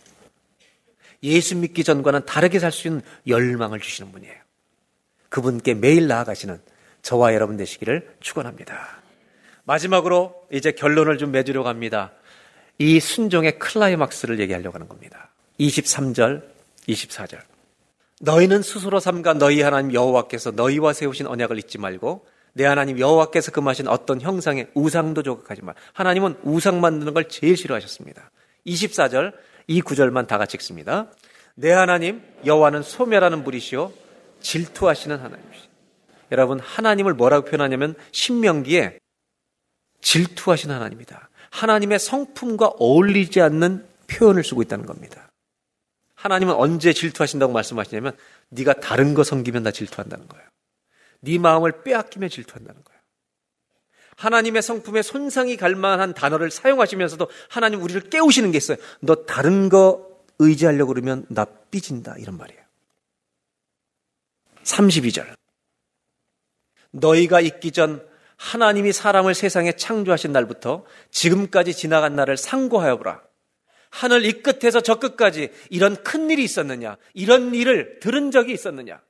예수 1.24 1.55
믿기 1.55 1.84
전과는 1.84 2.26
다르게 2.26 2.60
살 2.60 2.72
수 2.72 2.88
있는 2.88 3.01
열망을 3.28 3.80
주시는 3.80 4.12
분이에요. 4.12 4.36
그분께 5.30 5.74
매일 5.74 6.08
나아가시는 6.08 6.60
저와 7.01 7.34
여러분 7.34 7.58
되시기를 7.58 8.18
축원합니다. 8.20 9.01
마지막으로 9.64 10.47
이제 10.51 10.72
결론을 10.72 11.18
좀 11.18 11.32
맺으려고 11.32 11.68
합니다. 11.68 12.12
이 12.78 12.99
순종의 12.99 13.60
클라이막스를 13.60 14.39
얘기하려고 14.39 14.76
하는 14.76 14.88
겁니다. 14.88 15.30
23절, 15.60 16.43
24절. 16.88 17.39
너희는 18.20 18.63
스스로 18.63 18.99
삼가 18.99 19.34
너희 19.34 19.61
하나님 19.61 19.93
여호와께서 19.93 20.51
너희와 20.51 20.93
세우신 20.93 21.28
언약을 21.28 21.57
잊지 21.59 21.78
말고 21.78 22.26
내 22.53 22.65
하나님 22.65 22.97
여호와께서 22.99 23.51
금하신 23.51 23.88
어떤 23.88 24.20
형상의 24.20 24.68
우상도 24.74 25.22
조각하지 25.22 25.61
말. 25.61 25.76
하나님은 25.93 26.38
우상 26.43 26.82
만드는 26.82 27.13
걸 27.13 27.30
제일 27.30 27.55
싫어하셨습니다. 27.55 28.32
24절 28.65 29.34
이 29.68 29.82
구절만 29.82 30.26
다 30.26 30.38
같이 30.38 30.57
읽습니다. 30.57 31.11
내 31.53 31.72
하나님 31.72 32.24
여호와는 32.45 32.82
소멸하는 32.82 33.43
분이시요 33.43 33.93
질투하시는 34.41 35.18
하나님이시. 35.18 35.68
여러분 36.32 36.59
하나님을 36.59 37.13
뭐라고 37.13 37.45
표현하냐면 37.45 37.95
신명기에 38.11 38.99
질투하시는 40.01 40.74
하나님이다. 40.74 41.30
하나님의 41.51 41.99
성품과 41.99 42.74
어울리지 42.80 43.41
않는 43.41 43.86
표현을 44.07 44.43
쓰고 44.43 44.61
있다는 44.63 44.86
겁니다. 44.86 45.27
하나님은 46.18 46.55
언제 46.55 46.93
질투하신다고 46.93 47.53
말씀하시냐면 47.53 48.18
네가 48.49 48.74
다른 48.74 49.13
거 49.13 49.24
섬기면 49.24 49.63
나 49.63 49.72
질투한다는 49.72 50.28
거예요. 50.28 50.45
네 51.22 51.38
마음을 51.38 51.84
빼앗기면 51.84 52.30
질투한다는 52.30 52.84
거예요. 52.84 52.97
하나님의 54.18 54.63
성품에 54.63 55.03
손상이 55.03 55.57
갈 55.57 55.76
만한 55.76 56.13
단어를 56.15 56.49
사용하시면서도 56.49 57.30
하나님 57.49 57.84
우리를 57.84 58.09
깨우시는 58.09 58.51
게 58.51 58.57
있어요. 58.57 58.78
너 58.99 59.26
다른 59.26 59.70
거 59.70 60.07
의지하려고 60.39 60.93
그러면 60.93 61.26
나 61.30 61.45
삐진다 61.45 62.15
이런 62.18 62.36
말이에요. 62.38 62.61
32절. 64.63 65.36
너희가 66.91 67.41
있기 67.41 67.72
전 67.72 68.05
하나님이 68.38 68.91
사람을 68.91 69.36
세상에 69.36 69.72
창조하신 69.74 70.32
날부터 70.32 70.84
지금까지 71.11 71.76
지나간 71.76 72.15
날을 72.15 72.38
상고하여 72.38 72.97
보라. 72.97 73.27
하늘 73.90 74.26
이 74.26 74.42
끝에서 74.42 74.82
저 74.82 74.96
끝까지 74.96 75.52
이런 75.70 76.02
큰 76.04 76.30
일이 76.30 76.44
있었느냐? 76.44 76.98
이런 77.14 77.54
일을 77.54 78.00
들은 78.00 78.32
적이 78.32 78.54
있었느냐? 78.54 79.02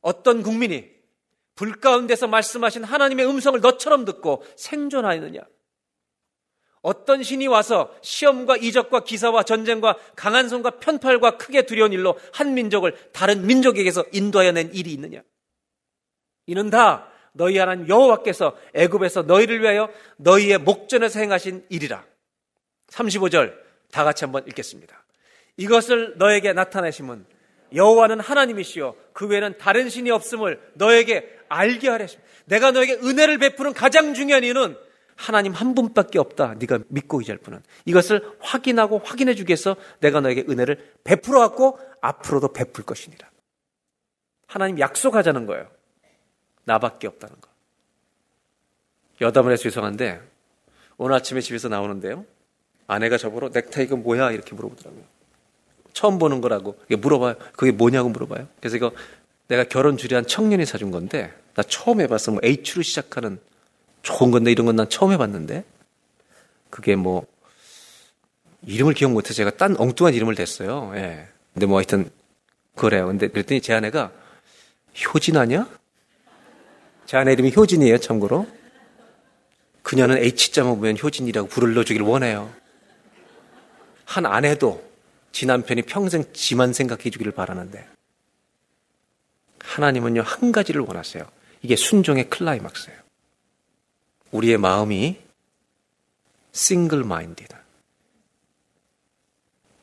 어떤 0.00 0.42
국민이 0.42 0.88
불 1.54 1.80
가운데서 1.80 2.26
말씀하신 2.26 2.84
하나님의 2.84 3.26
음성을 3.26 3.60
너처럼 3.60 4.04
듣고 4.04 4.44
생존하였느냐? 4.56 5.40
어떤 6.82 7.22
신이 7.22 7.46
와서 7.46 7.94
시험과 8.00 8.56
이적과 8.56 9.04
기사와 9.04 9.42
전쟁과 9.42 9.98
강한 10.16 10.48
손과 10.48 10.78
편팔과 10.78 11.36
크게 11.36 11.66
두려운 11.66 11.92
일로 11.92 12.18
한 12.32 12.54
민족을 12.54 12.96
다른 13.12 13.46
민족에게서 13.46 14.04
인도하여 14.12 14.52
낸 14.52 14.70
일이 14.72 14.92
있느냐? 14.92 15.22
이는 16.46 16.70
다 16.70 17.10
너희 17.32 17.58
하나님 17.58 17.88
여호와께서 17.88 18.56
애굽에서 18.74 19.22
너희를 19.22 19.60
위하여 19.60 19.90
너희의 20.16 20.58
목전에서 20.58 21.20
행하신 21.20 21.66
일이라. 21.68 22.09
35절 22.90 23.54
다 23.90 24.04
같이 24.04 24.24
한번 24.24 24.46
읽겠습니다. 24.46 25.02
이것을 25.56 26.14
너에게 26.16 26.52
나타내심은 26.52 27.24
여호와는 27.74 28.20
하나님이시요 28.20 28.94
그 29.12 29.26
외에는 29.28 29.58
다른 29.58 29.88
신이 29.88 30.10
없음을 30.10 30.60
너에게 30.74 31.38
알게 31.48 31.88
하려십니다. 31.88 32.28
내가 32.46 32.70
너에게 32.72 32.94
은혜를 32.94 33.38
베푸는 33.38 33.72
가장 33.72 34.14
중요한 34.14 34.44
이유는 34.44 34.76
하나님 35.16 35.52
한 35.52 35.74
분밖에 35.74 36.18
없다. 36.18 36.54
네가 36.58 36.80
믿고 36.88 37.18
의지할 37.18 37.38
분은 37.38 37.62
이것을 37.84 38.36
확인하고 38.40 39.00
확인해 39.04 39.34
주기 39.34 39.50
위해서 39.50 39.76
내가 40.00 40.20
너에게 40.20 40.46
은혜를 40.48 40.94
베풀어 41.04 41.40
왔고 41.40 41.78
앞으로도 42.00 42.52
베풀 42.52 42.84
것이니라. 42.84 43.28
하나님 44.46 44.80
약속하자는 44.80 45.46
거예요. 45.46 45.70
나밖에 46.64 47.06
없다는 47.06 47.36
거. 47.40 47.50
여담을 49.20 49.52
해서 49.52 49.64
죄송한데 49.64 50.20
오늘 50.96 51.16
아침에 51.16 51.40
집에서 51.40 51.68
나오는데요. 51.68 52.24
아내가 52.90 53.16
저보러 53.16 53.50
넥타이 53.50 53.86
가 53.86 53.94
뭐야 53.94 54.32
이렇게 54.32 54.52
물어보더라고요. 54.56 55.04
처음 55.92 56.18
보는 56.18 56.40
거라고 56.40 56.76
물어봐요. 56.88 57.36
그게 57.56 57.70
뭐냐고 57.70 58.08
물어봐요. 58.08 58.48
그래서 58.58 58.76
이거 58.76 58.90
내가 59.46 59.62
결혼 59.64 59.96
주례한 59.96 60.26
청년이 60.26 60.66
사준 60.66 60.90
건데 60.90 61.32
나 61.54 61.62
처음 61.62 62.00
해봤어. 62.00 62.32
뭐 62.32 62.40
H로 62.42 62.82
시작하는 62.82 63.38
좋은 64.02 64.32
건데 64.32 64.50
이런 64.50 64.66
건 64.66 64.74
난 64.74 64.88
처음 64.88 65.12
해봤는데 65.12 65.62
그게 66.68 66.96
뭐 66.96 67.26
이름을 68.66 68.94
기억 68.94 69.12
못해서 69.12 69.34
제가 69.34 69.50
딴 69.50 69.76
엉뚱한 69.78 70.12
이름을 70.14 70.34
댔어요. 70.34 70.92
예. 70.96 71.28
근데 71.54 71.66
뭐 71.66 71.78
하여튼 71.78 72.10
그래요. 72.74 73.06
근데 73.06 73.28
그랬더니 73.28 73.60
제 73.60 73.72
아내가 73.72 74.10
효진 75.14 75.36
아니야? 75.36 75.68
제 77.06 77.16
아내 77.16 77.32
이름이 77.34 77.52
효진이에요, 77.56 77.98
참고로. 77.98 78.48
그녀는 79.82 80.18
H자만 80.18 80.74
보면 80.76 80.96
효진이라고 81.00 81.48
불러주길 81.48 82.02
원해요. 82.02 82.52
한 84.10 84.26
아내도 84.26 84.84
지 85.30 85.46
남편이 85.46 85.82
평생 85.82 86.24
지만 86.32 86.72
생각해 86.72 87.10
주기를 87.10 87.30
바라는데 87.30 87.86
하나님은요 89.60 90.22
한 90.22 90.50
가지를 90.50 90.80
원하세요. 90.80 91.24
이게 91.62 91.76
순종의 91.76 92.28
클라이막스예요. 92.28 92.98
우리의 94.32 94.58
마음이 94.58 95.16
싱글 96.50 97.04
마인디드. 97.04 97.54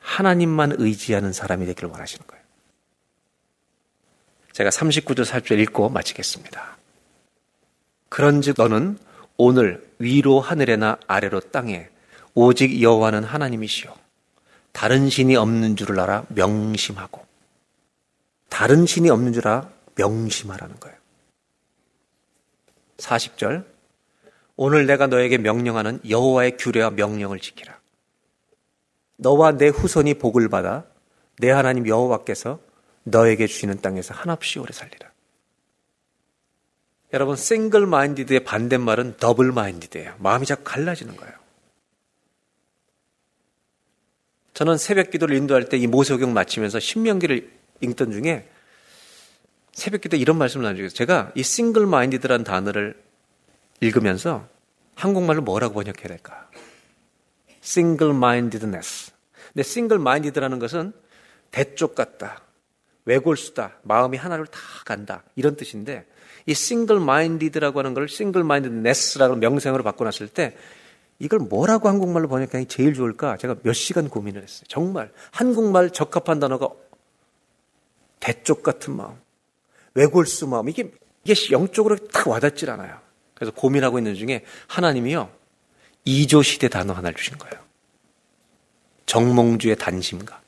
하나님만 0.00 0.74
의지하는 0.76 1.32
사람이 1.32 1.64
되기를 1.64 1.88
원하시는 1.88 2.26
거예요. 2.26 2.44
제가 4.52 4.68
39절 4.68 5.24
4절 5.24 5.58
읽고 5.60 5.88
마치겠습니다. 5.88 6.76
그런즉 8.10 8.56
너는 8.58 8.98
오늘 9.38 9.90
위로 9.98 10.40
하늘에나 10.40 10.98
아래로 11.06 11.40
땅에 11.40 11.88
오직 12.34 12.82
여호와는 12.82 13.24
하나님이시요 13.24 14.07
다른 14.78 15.10
신이 15.10 15.34
없는 15.34 15.74
줄을 15.74 15.98
알아 15.98 16.26
명심하고 16.28 17.26
다른 18.48 18.86
신이 18.86 19.10
없는 19.10 19.32
줄 19.32 19.48
알아 19.48 19.68
명심하라는 19.96 20.78
거예요. 20.78 20.96
40절 22.98 23.64
오늘 24.54 24.86
내가 24.86 25.08
너에게 25.08 25.36
명령하는 25.36 25.98
여호와의 26.08 26.58
규례와 26.58 26.90
명령을 26.90 27.40
지키라. 27.40 27.76
너와 29.16 29.56
내 29.56 29.66
후손이 29.66 30.14
복을 30.14 30.48
받아 30.48 30.84
내 31.38 31.50
하나님 31.50 31.88
여호와께서 31.88 32.60
너에게 33.02 33.48
주시는 33.48 33.80
땅에서 33.80 34.14
한없이 34.14 34.60
오래 34.60 34.70
살리라. 34.72 35.10
여러분 37.14 37.34
single-minded의 37.34 38.44
반대말은 38.44 39.16
double-minded예요. 39.16 40.14
마음이 40.20 40.46
자꾸 40.46 40.62
갈라지는 40.62 41.16
거예요. 41.16 41.37
저는 44.58 44.76
새벽 44.76 45.12
기도를 45.12 45.36
인도할 45.36 45.68
때 45.68 45.78
이 45.78 45.86
모세오경 45.86 46.32
마치면서 46.32 46.80
신명기를 46.80 47.48
읽던 47.80 48.10
중에 48.10 48.48
새벽 49.70 50.00
기도 50.00 50.16
이런 50.16 50.36
말씀을 50.36 50.64
나누죠. 50.64 50.88
제가 50.88 51.30
이 51.36 51.44
single-minded라는 51.44 52.42
단어를 52.42 53.00
읽으면서 53.80 54.48
한국말로 54.96 55.42
뭐라고 55.42 55.74
번역해야 55.74 56.08
될까? 56.08 56.50
single-mindedness. 57.60 59.12
근데 59.52 59.62
single-minded라는 59.62 60.58
것은 60.58 60.92
대쪽 61.52 61.94
같다. 61.94 62.42
외골수다. 63.04 63.78
마음이 63.84 64.16
하나를 64.16 64.46
다 64.46 64.58
간다. 64.84 65.22
이런 65.36 65.54
뜻인데 65.54 66.04
이 66.46 66.54
single-minded라고 66.54 67.78
하는 67.78 67.94
걸 67.94 68.08
single-mindedness라고 68.08 69.36
명사형으로 69.36 69.84
바꿔놨을 69.84 70.26
때 70.26 70.56
이걸 71.18 71.40
뭐라고 71.40 71.88
한국말로 71.88 72.28
번역하는 72.28 72.66
게 72.66 72.68
제일 72.68 72.94
좋을까? 72.94 73.36
제가 73.36 73.56
몇 73.62 73.72
시간 73.72 74.08
고민을 74.08 74.42
했어요. 74.42 74.64
정말 74.68 75.12
한국말 75.32 75.90
적합한 75.90 76.38
단어가 76.38 76.70
대쪽 78.20 78.62
같은 78.62 78.96
마음, 78.96 79.16
외골수 79.94 80.46
마음 80.46 80.68
이게 80.68 80.92
이게 81.24 81.34
영적으로 81.50 81.96
딱 81.96 82.28
와닿질 82.28 82.70
않아요. 82.70 83.00
그래서 83.34 83.52
고민하고 83.52 83.98
있는 83.98 84.14
중에 84.14 84.44
하나님이요 84.68 85.30
이조 86.04 86.42
시대 86.42 86.68
단어 86.68 86.92
하나를 86.92 87.16
주신 87.16 87.36
거예요. 87.38 87.62
정몽주의 89.06 89.76
단심가. 89.76 90.40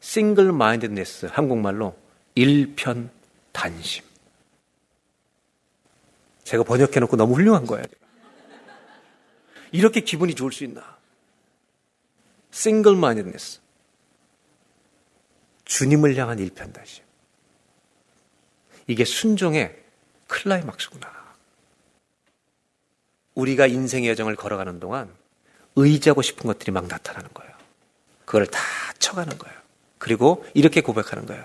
싱글 0.00 0.52
마인드네스 0.52 1.26
한국말로 1.30 1.96
일편 2.34 3.10
단심. 3.52 4.04
제가 6.44 6.64
번역해 6.64 7.00
놓고 7.00 7.16
너무 7.16 7.34
훌륭한 7.34 7.66
거예요. 7.66 7.84
이렇게 9.72 10.00
기분이 10.00 10.34
좋을 10.34 10.52
수 10.52 10.64
있나? 10.64 10.96
싱글 12.50 12.94
마인드네스. 12.96 13.60
주님을 15.64 16.16
향한 16.16 16.38
일편 16.38 16.72
단심. 16.72 17.02
이게 18.86 19.04
순종의 19.04 19.82
클라이막스구나. 20.28 21.10
우리가 23.34 23.66
인생의 23.66 24.10
여정을 24.10 24.36
걸어가는 24.36 24.80
동안 24.80 25.10
의지하고 25.76 26.20
싶은 26.20 26.46
것들이 26.46 26.70
막 26.70 26.86
나타나는 26.86 27.30
거예요. 27.32 27.52
그걸 28.26 28.46
다 28.46 28.60
쳐가는 28.98 29.38
거예요. 29.38 29.56
그리고 29.96 30.44
이렇게 30.52 30.82
고백하는 30.82 31.24
거예요. 31.24 31.44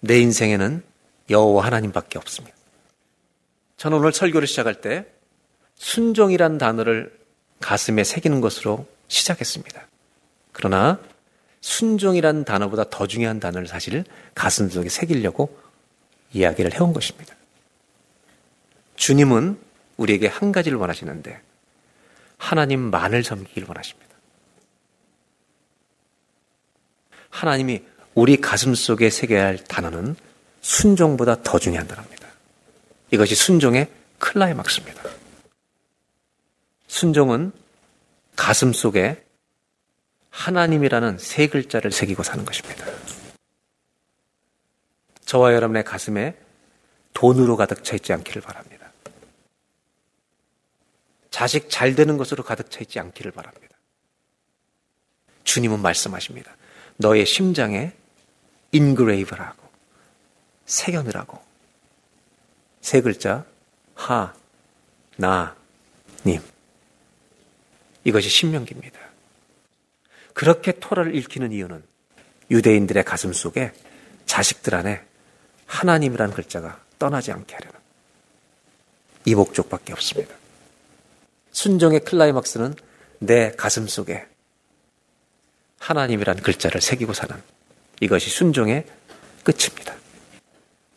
내 0.00 0.18
인생에는 0.18 0.82
여호와 1.30 1.66
하나님밖에 1.66 2.18
없습니다. 2.18 2.56
저는 3.76 3.98
오늘 3.98 4.12
설교를 4.12 4.48
시작할 4.48 4.80
때 4.80 5.06
순종이란 5.76 6.58
단어를 6.58 7.21
가슴에 7.62 8.04
새기는 8.04 8.42
것으로 8.42 8.86
시작했습니다. 9.08 9.86
그러나 10.52 11.00
순종이란 11.62 12.44
단어보다 12.44 12.90
더 12.90 13.06
중요한 13.06 13.40
단어를 13.40 13.66
사실 13.66 14.04
가슴 14.34 14.68
속에 14.68 14.90
새기려고 14.90 15.58
이야기를 16.34 16.74
해온 16.74 16.92
것입니다. 16.92 17.34
주님은 18.96 19.58
우리에게 19.96 20.26
한 20.26 20.52
가지를 20.52 20.76
원하시는데 20.76 21.40
하나님만을 22.36 23.22
섬기길 23.22 23.64
원하십니다. 23.66 24.12
하나님이 27.30 27.82
우리 28.14 28.36
가슴 28.36 28.74
속에 28.74 29.08
새겨야 29.08 29.46
할 29.46 29.58
단어는 29.58 30.16
순종보다 30.60 31.42
더 31.42 31.58
중요한 31.58 31.86
단어입니다. 31.86 32.28
이것이 33.10 33.34
순종의 33.34 33.88
클라이막스입니다. 34.18 35.21
순종은 36.92 37.52
가슴 38.36 38.74
속에 38.74 39.24
하나님이라는 40.28 41.16
세 41.16 41.46
글자를 41.46 41.90
새기고 41.90 42.22
사는 42.22 42.44
것입니다. 42.44 42.84
저와 45.24 45.54
여러분의 45.54 45.84
가슴에 45.84 46.36
돈으로 47.14 47.56
가득 47.56 47.82
차 47.82 47.96
있지 47.96 48.12
않기를 48.12 48.42
바랍니다. 48.42 48.92
자식 51.30 51.70
잘 51.70 51.94
되는 51.94 52.18
것으로 52.18 52.44
가득 52.44 52.70
차 52.70 52.80
있지 52.80 53.00
않기를 53.00 53.32
바랍니다. 53.32 53.74
주님은 55.44 55.80
말씀하십니다. 55.80 56.54
너의 56.98 57.24
심장에 57.24 57.94
engrave라고 58.72 59.66
새겨 60.66 60.98
놓으라고 60.98 61.40
세 62.82 63.00
글자 63.00 63.46
하, 63.94 64.34
나, 65.16 65.56
님 66.26 66.51
이것이 68.04 68.28
신명기입니다. 68.28 68.98
그렇게 70.34 70.72
토라를 70.72 71.14
읽히는 71.14 71.52
이유는 71.52 71.82
유대인들의 72.50 73.04
가슴 73.04 73.32
속에 73.32 73.72
자식들 74.26 74.74
안에 74.74 75.02
하나님이라는 75.66 76.34
글자가 76.34 76.80
떠나지 76.98 77.32
않게 77.32 77.54
하려는 77.54 77.78
이 79.24 79.34
목적밖에 79.34 79.92
없습니다. 79.92 80.34
순종의 81.52 82.00
클라이막스는 82.00 82.74
내 83.20 83.52
가슴 83.52 83.86
속에 83.86 84.26
하나님이란 85.78 86.36
글자를 86.42 86.80
새기고 86.80 87.12
사는 87.12 87.36
이것이 88.00 88.30
순종의 88.30 88.86
끝입니다. 89.44 89.94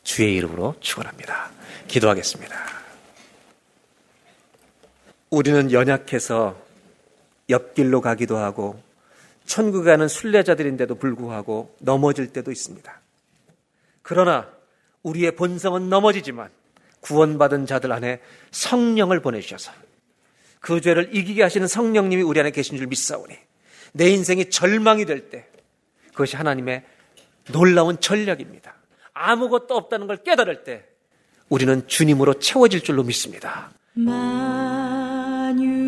주의 0.03 0.35
이름으로 0.35 0.75
축원합니다. 0.79 1.51
기도하겠습니다. 1.87 2.55
우리는 5.29 5.71
연약해서 5.71 6.64
옆길로 7.49 8.01
가기도 8.01 8.37
하고 8.37 8.81
천국에 9.45 9.91
가는 9.91 10.07
순례자들인데도 10.07 10.95
불구하고 10.95 11.75
넘어질 11.79 12.33
때도 12.33 12.51
있습니다. 12.51 13.01
그러나 14.01 14.49
우리의 15.03 15.35
본성은 15.35 15.89
넘어지지만 15.89 16.49
구원받은 17.01 17.67
자들 17.67 17.91
안에 17.91 18.21
성령을 18.51 19.19
보내주셔서 19.21 19.71
그 20.59 20.81
죄를 20.81 21.15
이기게 21.15 21.43
하시는 21.43 21.67
성령님이 21.67 22.23
우리 22.23 22.39
안에 22.39 22.49
계신 22.49 22.77
줄 22.77 22.87
믿사오니 22.87 23.35
내 23.93 24.09
인생이 24.09 24.49
절망이 24.49 25.05
될 25.05 25.29
때 25.29 25.47
그것이 26.11 26.35
하나님의 26.35 26.83
놀라운 27.51 27.99
전략입니다. 27.99 28.73
아무것도 29.13 29.75
없다는 29.75 30.07
걸 30.07 30.17
깨달을 30.17 30.63
때 30.63 30.85
우리는 31.49 31.87
주님으로 31.87 32.39
채워질 32.39 32.81
줄로 32.81 33.03
믿습니다. 33.03 33.69
만유 33.93 35.84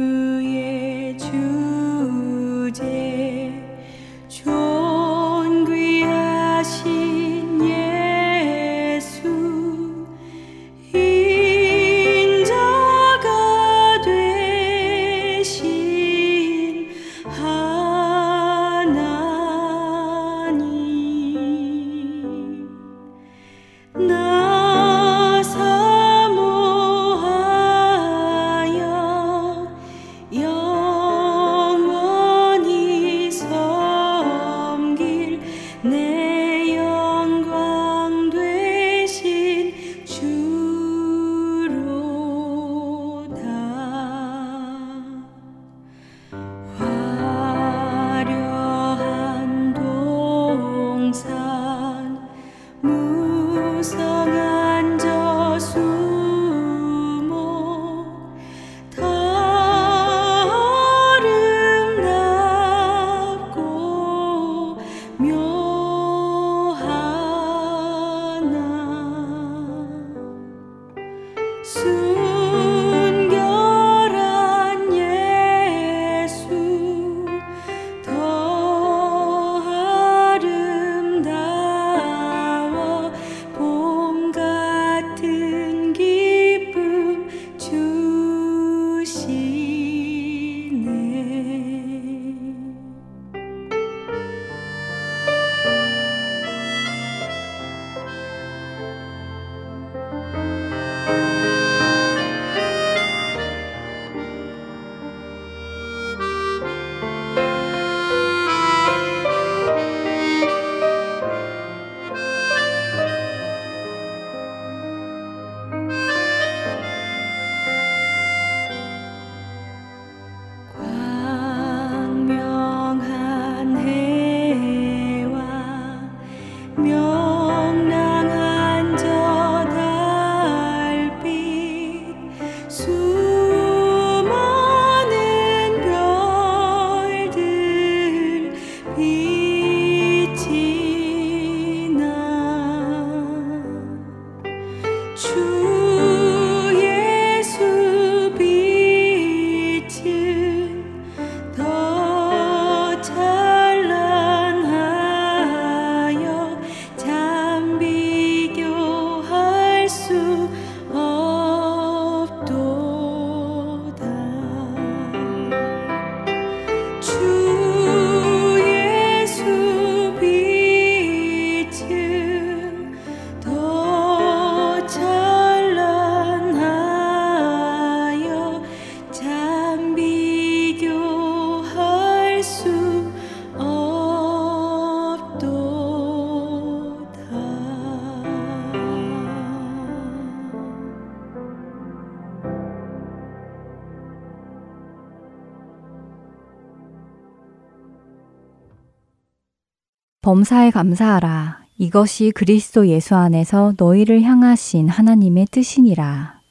범사에 200.28 200.72
감사하라. 200.72 201.60
이것이 201.78 202.34
그리스도 202.36 202.90
예수 202.90 203.16
안에서 203.16 203.74
너희를 203.78 204.24
향하신 204.24 204.90
하나님의 204.90 205.48
뜻이니라. 205.52 206.42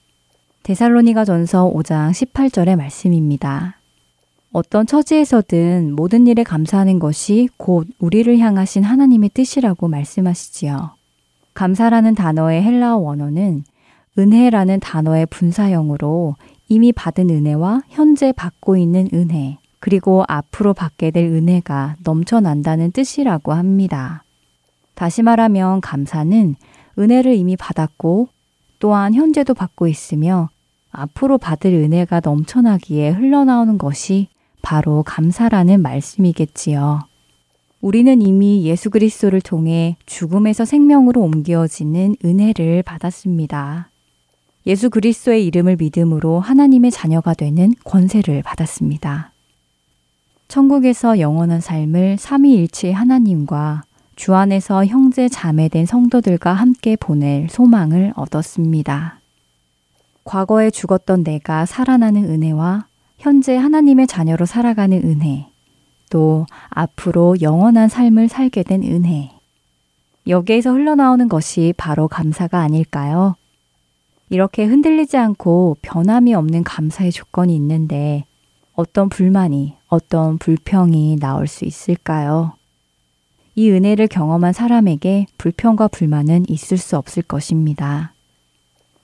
데살로니가 0.62 1.26
전서 1.26 1.70
5장 1.70 2.10
18절의 2.10 2.76
말씀입니다. 2.76 3.76
어떤 4.50 4.86
처지에서든 4.86 5.94
모든 5.94 6.26
일에 6.26 6.42
감사하는 6.42 6.98
것이 6.98 7.50
곧 7.58 7.86
우리를 7.98 8.38
향하신 8.38 8.82
하나님의 8.82 9.32
뜻이라고 9.34 9.88
말씀하시지요. 9.88 10.92
감사라는 11.52 12.14
단어의 12.14 12.62
헬라어 12.62 12.96
원어는 12.96 13.62
은혜라는 14.18 14.80
단어의 14.80 15.26
분사형으로 15.26 16.36
이미 16.70 16.92
받은 16.92 17.28
은혜와 17.28 17.82
현재 17.90 18.32
받고 18.32 18.78
있는 18.78 19.10
은혜, 19.12 19.58
그리고 19.86 20.24
앞으로 20.26 20.74
받게 20.74 21.12
될 21.12 21.26
은혜가 21.26 21.94
넘쳐난다는 22.02 22.90
뜻이라고 22.90 23.52
합니다. 23.52 24.24
다시 24.96 25.22
말하면 25.22 25.80
감사는 25.80 26.56
은혜를 26.98 27.36
이미 27.36 27.54
받았고 27.54 28.26
또한 28.80 29.14
현재도 29.14 29.54
받고 29.54 29.86
있으며 29.86 30.48
앞으로 30.90 31.38
받을 31.38 31.72
은혜가 31.72 32.20
넘쳐나기에 32.24 33.10
흘러나오는 33.10 33.78
것이 33.78 34.26
바로 34.60 35.04
감사라는 35.04 35.82
말씀이겠지요. 35.82 37.02
우리는 37.80 38.20
이미 38.22 38.64
예수 38.64 38.90
그리스도를 38.90 39.40
통해 39.40 39.96
죽음에서 40.04 40.64
생명으로 40.64 41.20
옮겨지는 41.20 42.16
은혜를 42.24 42.82
받았습니다. 42.82 43.90
예수 44.66 44.90
그리스도의 44.90 45.46
이름을 45.46 45.76
믿음으로 45.78 46.40
하나님의 46.40 46.90
자녀가 46.90 47.34
되는 47.34 47.72
권세를 47.84 48.42
받았습니다. 48.42 49.30
천국에서 50.48 51.18
영원한 51.18 51.60
삶을 51.60 52.16
삼위일체 52.18 52.92
하나님과 52.92 53.82
주 54.14 54.34
안에서 54.34 54.86
형제 54.86 55.28
자매된 55.28 55.86
성도들과 55.86 56.52
함께 56.52 56.96
보낼 56.96 57.48
소망을 57.50 58.12
얻었습니다. 58.16 59.20
과거에 60.24 60.70
죽었던 60.70 61.22
내가 61.22 61.66
살아나는 61.66 62.24
은혜와 62.24 62.86
현재 63.18 63.56
하나님의 63.56 64.06
자녀로 64.06 64.46
살아가는 64.46 64.96
은혜, 65.04 65.48
또 66.10 66.46
앞으로 66.68 67.36
영원한 67.40 67.88
삶을 67.88 68.28
살게 68.28 68.62
된 68.62 68.82
은혜. 68.82 69.32
여기에서 70.26 70.72
흘러나오는 70.72 71.28
것이 71.28 71.72
바로 71.76 72.08
감사가 72.08 72.60
아닐까요? 72.60 73.36
이렇게 74.28 74.64
흔들리지 74.64 75.16
않고 75.16 75.76
변함이 75.82 76.34
없는 76.34 76.64
감사의 76.64 77.12
조건이 77.12 77.54
있는데 77.54 78.24
어떤 78.76 79.08
불만이, 79.08 79.74
어떤 79.88 80.36
불평이 80.36 81.16
나올 81.18 81.46
수 81.46 81.64
있을까요? 81.64 82.52
이 83.54 83.70
은혜를 83.70 84.06
경험한 84.06 84.52
사람에게 84.52 85.26
불평과 85.38 85.88
불만은 85.88 86.44
있을 86.46 86.76
수 86.76 86.98
없을 86.98 87.22
것입니다. 87.22 88.12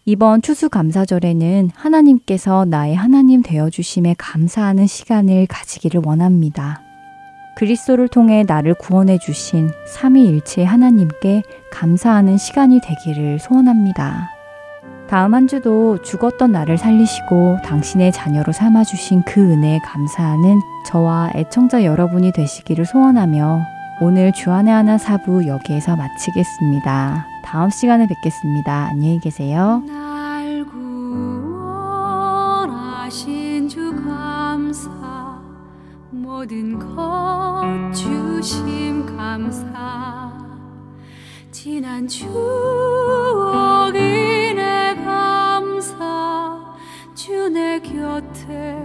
이번 0.04 0.42
추수감사절에는 0.42 1.70
하나님께서 1.74 2.66
나의 2.66 2.94
하나님 2.94 3.42
되어주심에 3.42 4.16
감사하는 4.18 4.86
시간을 4.86 5.46
가지기를 5.46 6.02
원합니다. 6.04 6.82
그리스도를 7.56 8.08
통해 8.08 8.44
나를 8.46 8.74
구원해 8.74 9.16
주신 9.16 9.70
삼위일체 9.86 10.64
하나님께 10.64 11.42
감사하는 11.70 12.36
시간이 12.36 12.80
되기를 12.82 13.38
소원합니다. 13.38 14.31
다음 15.12 15.34
한 15.34 15.46
주도 15.46 16.00
죽었던 16.00 16.52
나를 16.52 16.78
살리시고 16.78 17.58
당신의 17.62 18.12
자녀로 18.12 18.50
삼아주신 18.50 19.24
그 19.26 19.42
은혜에 19.42 19.78
감사하는 19.80 20.58
저와 20.86 21.32
애청자 21.34 21.84
여러분이 21.84 22.32
되시기를 22.32 22.86
소원하며 22.86 23.60
오늘 24.00 24.32
주안의 24.32 24.72
하나 24.72 24.96
사부 24.96 25.46
여기에서 25.46 25.96
마치겠습니다. 25.96 27.26
다음 27.44 27.68
시간에 27.68 28.06
뵙겠습니다. 28.06 28.88
안녕히 28.90 29.20
계세요. 29.20 29.82
주 33.68 33.92
모든 36.10 36.78
것 36.78 37.92
주심 37.92 39.04
감사 39.14 40.32
지난 41.50 42.08
추 42.08 43.41
주 47.24 47.48
내 47.48 47.78
곁에 47.78 48.76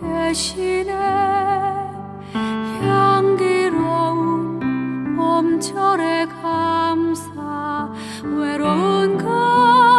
계시네. 0.00 0.92
향기로운 2.82 4.58
봄철의 5.14 6.26
감사 6.42 7.88
외로운 8.24 9.16
가 9.16 9.91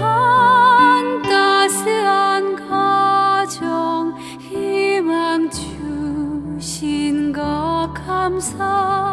한 0.00 1.22
따스한 1.22 2.56
가정 2.68 4.14
희망 4.40 5.50
주신 5.50 7.32
것 7.32 7.92
감사 7.94 9.09